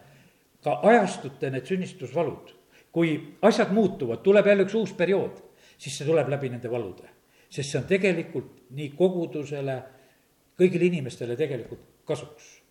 [0.62, 2.54] ka ajastute need sünnistusvalud,
[2.94, 3.16] kui
[3.46, 5.38] asjad muutuvad, tuleb jälle üks uus periood,
[5.78, 7.12] siis see tuleb läbi nende valude.
[7.50, 9.76] sest see on tegelikult nii kogudusele,
[10.58, 12.62] kõigile inimestele tegelikult kasuks.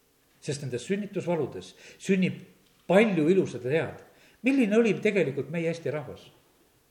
[0.45, 2.54] sest nendes sünnitusvaludes sünnib
[2.87, 4.03] palju ilusat ja head.
[4.45, 6.27] milline oli tegelikult meie Eesti rahvas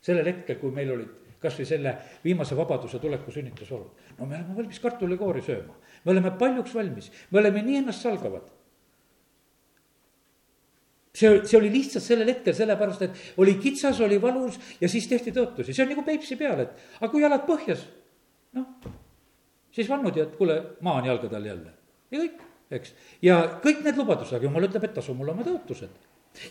[0.05, 1.93] sellel hetkel, kui meil olid kas või selle
[2.23, 4.03] viimase vabaduse tuleku sünnitusolud.
[4.17, 5.75] no me oleme valmis kartulikoori sööma,
[6.05, 8.51] me oleme paljuks valmis, me oleme nii ennastsalgavad.
[11.15, 15.31] see, see oli lihtsalt sellel hetkel sellepärast, et oli kitsas, oli valus ja siis tehti
[15.35, 17.85] tõotusi, see on nagu Peipsi peal, et aga kui jalad põhjas,
[18.57, 18.67] noh,
[19.71, 21.71] siis vannud ja et kuule, maa on jalgade all jälle
[22.11, 22.93] ja kõik eks.
[23.21, 25.91] ja kõik need lubadused, aga jumal ütleb, et tasu mulle oma tõotused.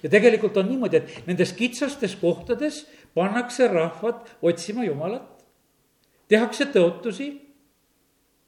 [0.02, 2.84] ja tegelikult on niimoodi, et nendes kitsastes kohtades
[3.14, 5.44] pannakse rahvad otsima Jumalat,
[6.28, 7.32] tehakse tõotusi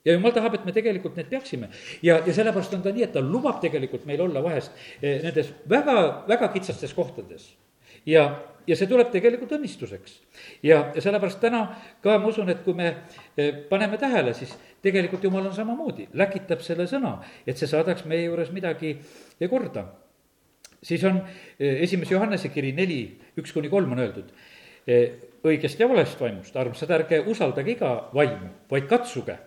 [0.07, 1.71] ja jumal tahab, et me tegelikult need peaksime.
[2.03, 5.53] ja, ja sellepärast on ta nii, et ta lubab tegelikult meil olla vahest eh, nendes
[5.69, 7.55] väga, väga kitsastes kohtades.
[8.07, 8.29] ja
[8.67, 10.17] ja see tuleb tegelikult õnnistuseks.
[10.67, 11.63] ja, sellepärast täna
[12.03, 12.89] ka ma usun, et kui me
[13.37, 18.27] eh, paneme tähele, siis tegelikult jumal on samamoodi, läkitab selle sõna, et see saadaks meie
[18.27, 18.97] juures midagi
[19.51, 19.87] korda.
[20.83, 23.01] siis on eh, esimese Johannese kiri neli,
[23.39, 24.31] üks kuni kolm on öeldud
[24.87, 25.11] eh,
[25.47, 29.39] õigest ja valest vaimust, armsad, ärge usaldage iga vaimu, vaid katsuge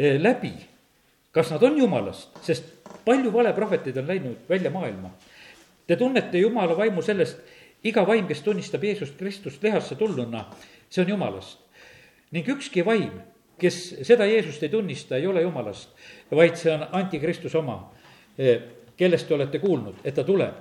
[0.00, 0.52] läbi,
[1.34, 2.64] kas nad on jumalast, sest
[3.04, 5.10] palju valeprohveteid on läinud välja maailma.
[5.86, 7.40] Te tunnete Jumala vaimu sellest,
[7.84, 10.44] iga vaim, kes tunnistab Jeesust Kristust lihasse tulnuna,
[10.90, 11.58] see on jumalast.
[12.30, 13.22] ning ükski vaim,
[13.58, 15.90] kes seda Jeesust ei tunnista, ei ole jumalast,
[16.30, 17.92] vaid see on antikristus oma,
[18.38, 18.60] eh,
[18.96, 20.54] kellest te olete kuulnud, et ta tuleb.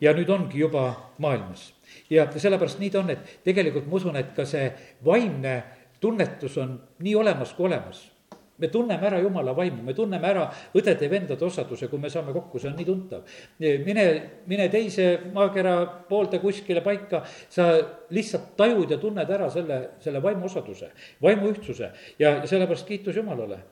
[0.00, 1.74] ja nüüd ongi juba maailmas.
[2.10, 4.72] ja sellepärast nii ta on, et tegelikult ma usun, et ka see
[5.04, 5.62] vaimne
[6.00, 8.17] tunnetus on nii olemas kui olemas
[8.58, 10.46] me tunneme ära jumala vaimu, me tunneme ära
[10.76, 13.36] õdede-vendade osaduse, kui me saame kokku, see on nii tuntav.
[13.58, 14.06] mine,
[14.50, 15.76] mine teise maakera
[16.08, 17.70] poolde kuskile paika, sa
[18.14, 20.90] lihtsalt tajud ja tunned ära selle, selle vaimu osaduse,
[21.22, 23.62] vaimu ühtsuse ja, sellepärast kiitus Jumalale.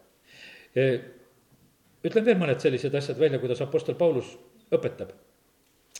[2.06, 4.36] ütlen veel mõned sellised asjad välja, kuidas Apostel Paulus
[4.70, 5.10] õpetab.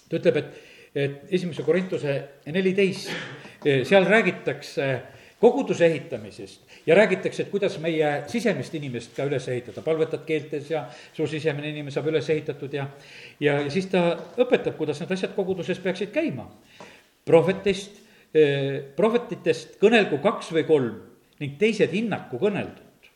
[0.06, 0.62] ta ütleb, et,
[0.94, 2.16] et esimese Korintuse
[2.46, 3.10] neliteist,
[3.64, 10.24] seal räägitakse koguduse ehitamisest ja räägitakse, et kuidas meie sisemist inimest ka üles ehitada, palvetad
[10.28, 12.86] keeltes ja su sisemine inimene saab üles ehitatud ja,
[13.40, 14.06] ja, ja siis ta
[14.40, 16.48] õpetab, kuidas need asjad koguduses peaksid käima.
[17.26, 18.00] prohvetist
[18.34, 20.96] eh,, prohvetitest kõnelgu kaks või kolm
[21.40, 23.10] ning teised hinnaku kõneldud.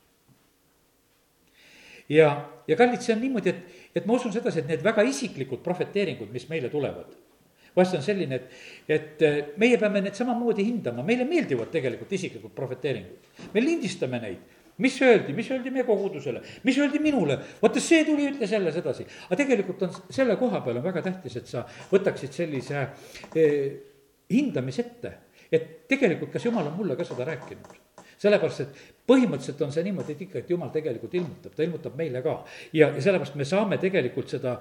[2.09, 2.35] ja,
[2.69, 6.29] ja kallid, see on niimoodi, et, et ma usun sedasi, et need väga isiklikud prohveteeringud,
[6.35, 7.17] mis meile tulevad
[7.77, 12.55] vahest on selline, et, et äh, meie peame need samamoodi hindama, meile meeldivad tegelikult isiklikud
[12.57, 13.29] prohveteeringud.
[13.55, 18.31] me lindistame neid, mis öeldi, mis öeldi meie kogudusele, mis öeldi minule, vaata see tuli,
[18.33, 19.07] ütles jälle sedasi.
[19.29, 22.87] aga tegelikult on selle koha peal on väga tähtis, et sa võtaksid sellise
[23.35, 23.69] eh,
[24.31, 25.15] hindamise ette,
[25.53, 27.79] et tegelikult, kas jumal on mulle ka seda rääkinud.
[28.21, 32.23] Sellepärast, et põhimõtteliselt on see niimoodi, et ikka, et jumal tegelikult ilmutab, ta ilmutab meile
[32.23, 32.37] ka.
[32.73, 34.57] ja, ja sellepärast me saame tegelikult seda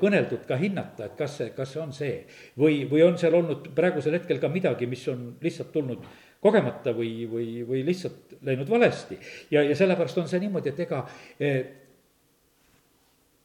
[0.00, 2.18] kõneldut ka hinnata, et kas see, kas see on see.
[2.58, 6.06] või, või on seal olnud praegusel hetkel ka midagi, mis on lihtsalt tulnud
[6.42, 9.18] kogemata või, või, või lihtsalt läinud valesti.
[9.50, 11.02] ja, ja sellepärast on see niimoodi, et ega
[11.40, 11.60] eh,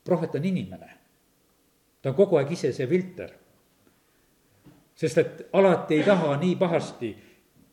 [0.04, 0.94] prohvet on inimene.
[2.02, 3.34] ta on kogu aeg ise see filter.
[4.96, 7.16] sest et alati ei taha nii pahasti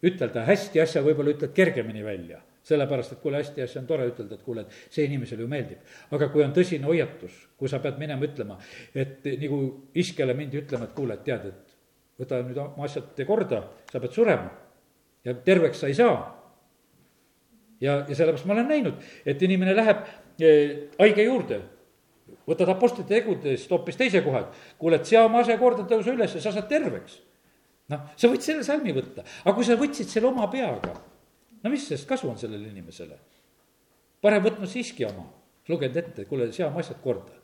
[0.05, 2.43] ütelda hästi asja, võib-olla ütled kergemini välja.
[2.65, 5.85] Sellepärast, et kuule, hästi asja on tore ütelda, et kuule, et see inimesele ju meeldib.
[6.17, 8.57] aga kui on tõsine hoiatus, kui sa pead minema ütlema,
[8.95, 9.61] et nagu
[9.95, 11.77] iskele mindi ütlema, et kuule, et tead, et
[12.21, 14.51] võta nüüd oma asjad korda, sa pead surema
[15.25, 16.17] ja terveks sa ei saa.
[17.81, 20.05] ja, ja sellepärast ma olen näinud, et inimene läheb
[20.41, 21.61] eh, haige juurde,
[22.49, 26.37] võtad Apostlite tegudest hoopis teise koha, et kuule, et sea oma ase korda, tõuse üles
[26.37, 27.19] ja sa saad terveks.
[27.93, 30.95] noh, sa võid selle salmi võtta, aga kui sa võtsid selle oma peaga,
[31.65, 33.19] no mis sellest kasu on sellele inimesele?
[34.25, 35.27] parem võtnud siiski oma,
[35.69, 37.41] lugenud ette, kuule, sea oma asjad korda.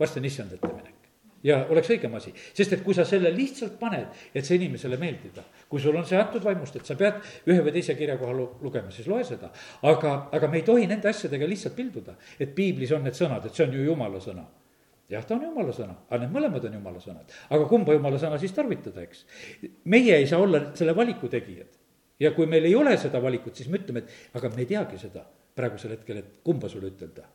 [0.00, 1.02] varsti on issand ette minek
[1.42, 5.42] ja oleks õigem asi, sest et kui sa selle lihtsalt paned, et see inimesele meeldida,
[5.68, 7.18] kui sul on see antud vaimust, et sa pead
[7.50, 9.50] ühe või teise kirja koha lugema, siis loe seda.
[9.90, 13.58] aga, aga me ei tohi nende asjadega lihtsalt pilduda, et piiblis on need sõnad, et
[13.58, 14.46] see on ju jumala sõna
[15.12, 17.38] jah, ta on jumala sõna, aga need mõlemad on jumala sõnad.
[17.50, 19.24] aga kumba jumala sõna siis tarvitada, eks?
[19.84, 21.81] meie ei saa olla selle valiku tegijad.
[22.22, 25.00] Ja kui meil ei ole seda valikut, siis me ütleme, et aga me ei teagi
[25.02, 27.26] seda praegusel hetkel, et kumba sulle ütelda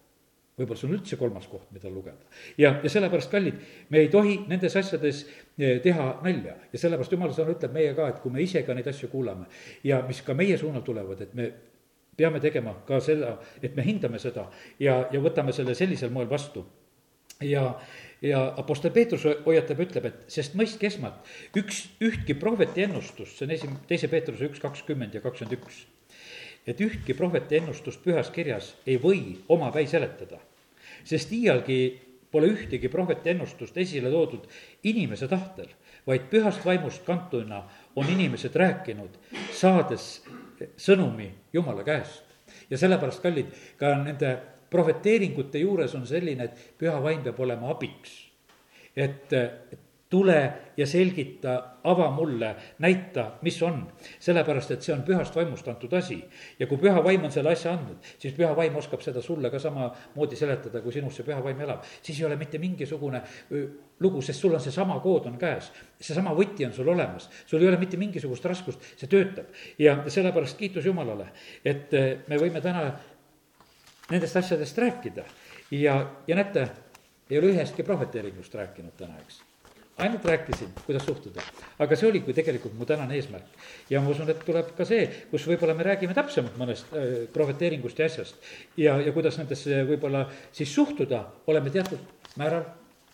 [0.57, 2.17] võib-olla see on üldse kolmas koht, mida lugeda.
[2.57, 3.59] ja, ja sellepärast, kallid,
[3.93, 5.21] me ei tohi nendes asjades
[5.57, 8.73] eh, teha nalja ja sellepärast jumala sõna ütleb meie ka, et kui me ise ka
[8.73, 9.45] neid asju kuulame
[9.85, 11.51] ja mis ka meie suunal tulevad, et me
[12.17, 14.47] peame tegema ka selle, et me hindame seda
[14.81, 16.65] ja, ja võtame selle sellisel moel vastu.
[17.45, 17.69] ja,
[18.21, 23.55] ja Apostel Peetrus hoiatab, ütleb, et sest mõistke esmalt, üks, ühtki prohveti ennustust, see on
[23.55, 25.85] esim-, teise Peetruse üks kakskümmend ja kakskümmend üks
[26.67, 30.41] et ühtki prohveti ennustust pühas kirjas ei või omapäi seletada
[31.07, 31.79] sest iialgi
[32.31, 34.47] pole ühtegi prohveti ennustust esile toodud
[34.89, 35.69] inimese tahtel,
[36.07, 37.61] vaid pühast vaimust kantuna
[37.95, 39.15] on inimesed rääkinud,
[39.55, 40.09] saades
[40.77, 42.23] sõnumi Jumala käest.
[42.69, 44.37] ja sellepärast, kallid, ka nende
[44.69, 48.23] prohveteeringute juures on selline, et püha vaim peab olema abiks.
[48.95, 51.53] et, et tule ja selgita,
[51.83, 53.81] ava mulle, näita, mis on.
[54.19, 56.17] sellepärast, et see on pühast vaimust antud asi.
[56.59, 59.59] ja kui püha vaim on selle asja andnud, siis püha vaim oskab seda sulle ka
[59.59, 61.83] samamoodi seletada, kui sinus see püha vaim elab.
[62.01, 63.21] siis ei ole mitte mingisugune
[63.99, 65.71] lugu, sest sul on seesama kood on käes.
[65.99, 69.51] seesama võti on sul olemas, sul ei ole mitte mingisugust raskust, see töötab.
[69.79, 71.33] ja sellepärast kiitus Jumalale,
[71.65, 71.91] et
[72.27, 72.93] me võime täna
[74.11, 75.23] nendest asjadest rääkida.
[75.71, 76.69] ja, ja näete,
[77.29, 79.41] ei ole ühestki prohveteeringust rääkinud täna, eks
[79.97, 81.41] ainult rääkisin, kuidas suhtuda.
[81.79, 83.45] aga see oligi tegelikult mu tänane eesmärk.
[83.89, 87.99] ja ma usun, et tuleb ka see, kus võib-olla me räägime täpsemalt mõnest äh, prohveteeringust
[87.99, 88.35] ja asjast.
[88.77, 91.99] ja, ja kuidas nendesse võib-olla siis suhtuda, oleme teatud
[92.37, 92.65] määral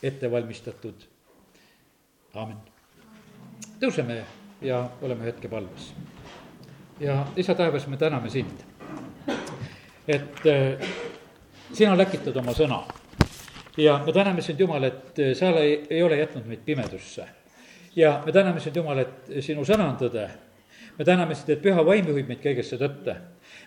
[0.04, 1.08] ette valmistatud.
[2.34, 2.58] aamen.
[3.80, 4.24] tõuseme
[4.62, 5.94] ja oleme hetke palves.
[7.00, 8.68] ja isa taevas, me täname sind,
[10.08, 10.92] et äh,
[11.74, 12.84] sina läkitad oma sõna
[13.78, 17.26] ja me täname sind, Jumal, et eh, sa ei, ei ole jätnud meid pimedusse.
[17.96, 20.28] ja me täname sind, Jumal, et sinu sõna on tõde.
[20.98, 23.16] me täname sind, et püha vaim juhib meid kõigesse tõtte.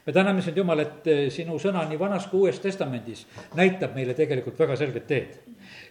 [0.07, 4.59] me täname sind, Jumal, et sinu sõna nii Vanas kui Uues Testamendis näitab meile tegelikult
[4.59, 5.39] väga selget teed.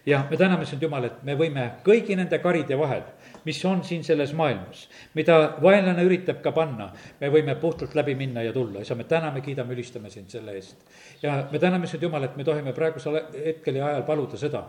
[0.06, 3.04] Ja me täname sind, Jumal, et me võime kõigi nende karide vahel
[3.46, 6.88] mis on siin selles maailmas, mida vaenlane üritab ka panna,
[7.20, 10.82] me võime puhtalt läbi minna ja tulla, isa, me täname, kiidame, ülistame sind selle eest.
[11.22, 14.64] ja me täname sind, Jumal, et me tohime praegusel hetkel ja ajal paluda seda,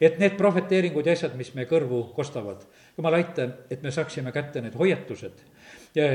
[0.00, 2.68] et need prohveteeringud ja asjad, mis meie kõrvu kostavad,
[2.98, 5.40] Jumal, aita, et me saaksime kätte need hoiatused
[5.96, 6.12] ja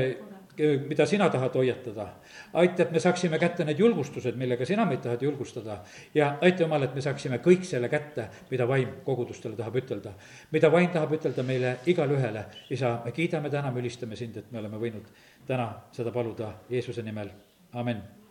[0.88, 2.06] mida sina tahad hoiatada.
[2.52, 5.78] aita, et me saaksime kätte need julgustused, millega sina meid tahad julgustada.
[6.14, 10.12] ja aita, Jumal, et me saaksime kõik selle kätte, mida vaim kogudustele tahab ütelda.
[10.52, 12.44] mida vaim tahab ütelda meile igale ühele.
[12.70, 15.08] isa, me kiidame, täname, ülistame sind, et me oleme võinud
[15.46, 17.30] täna seda paluda Jeesuse nimel,
[17.72, 18.23] amin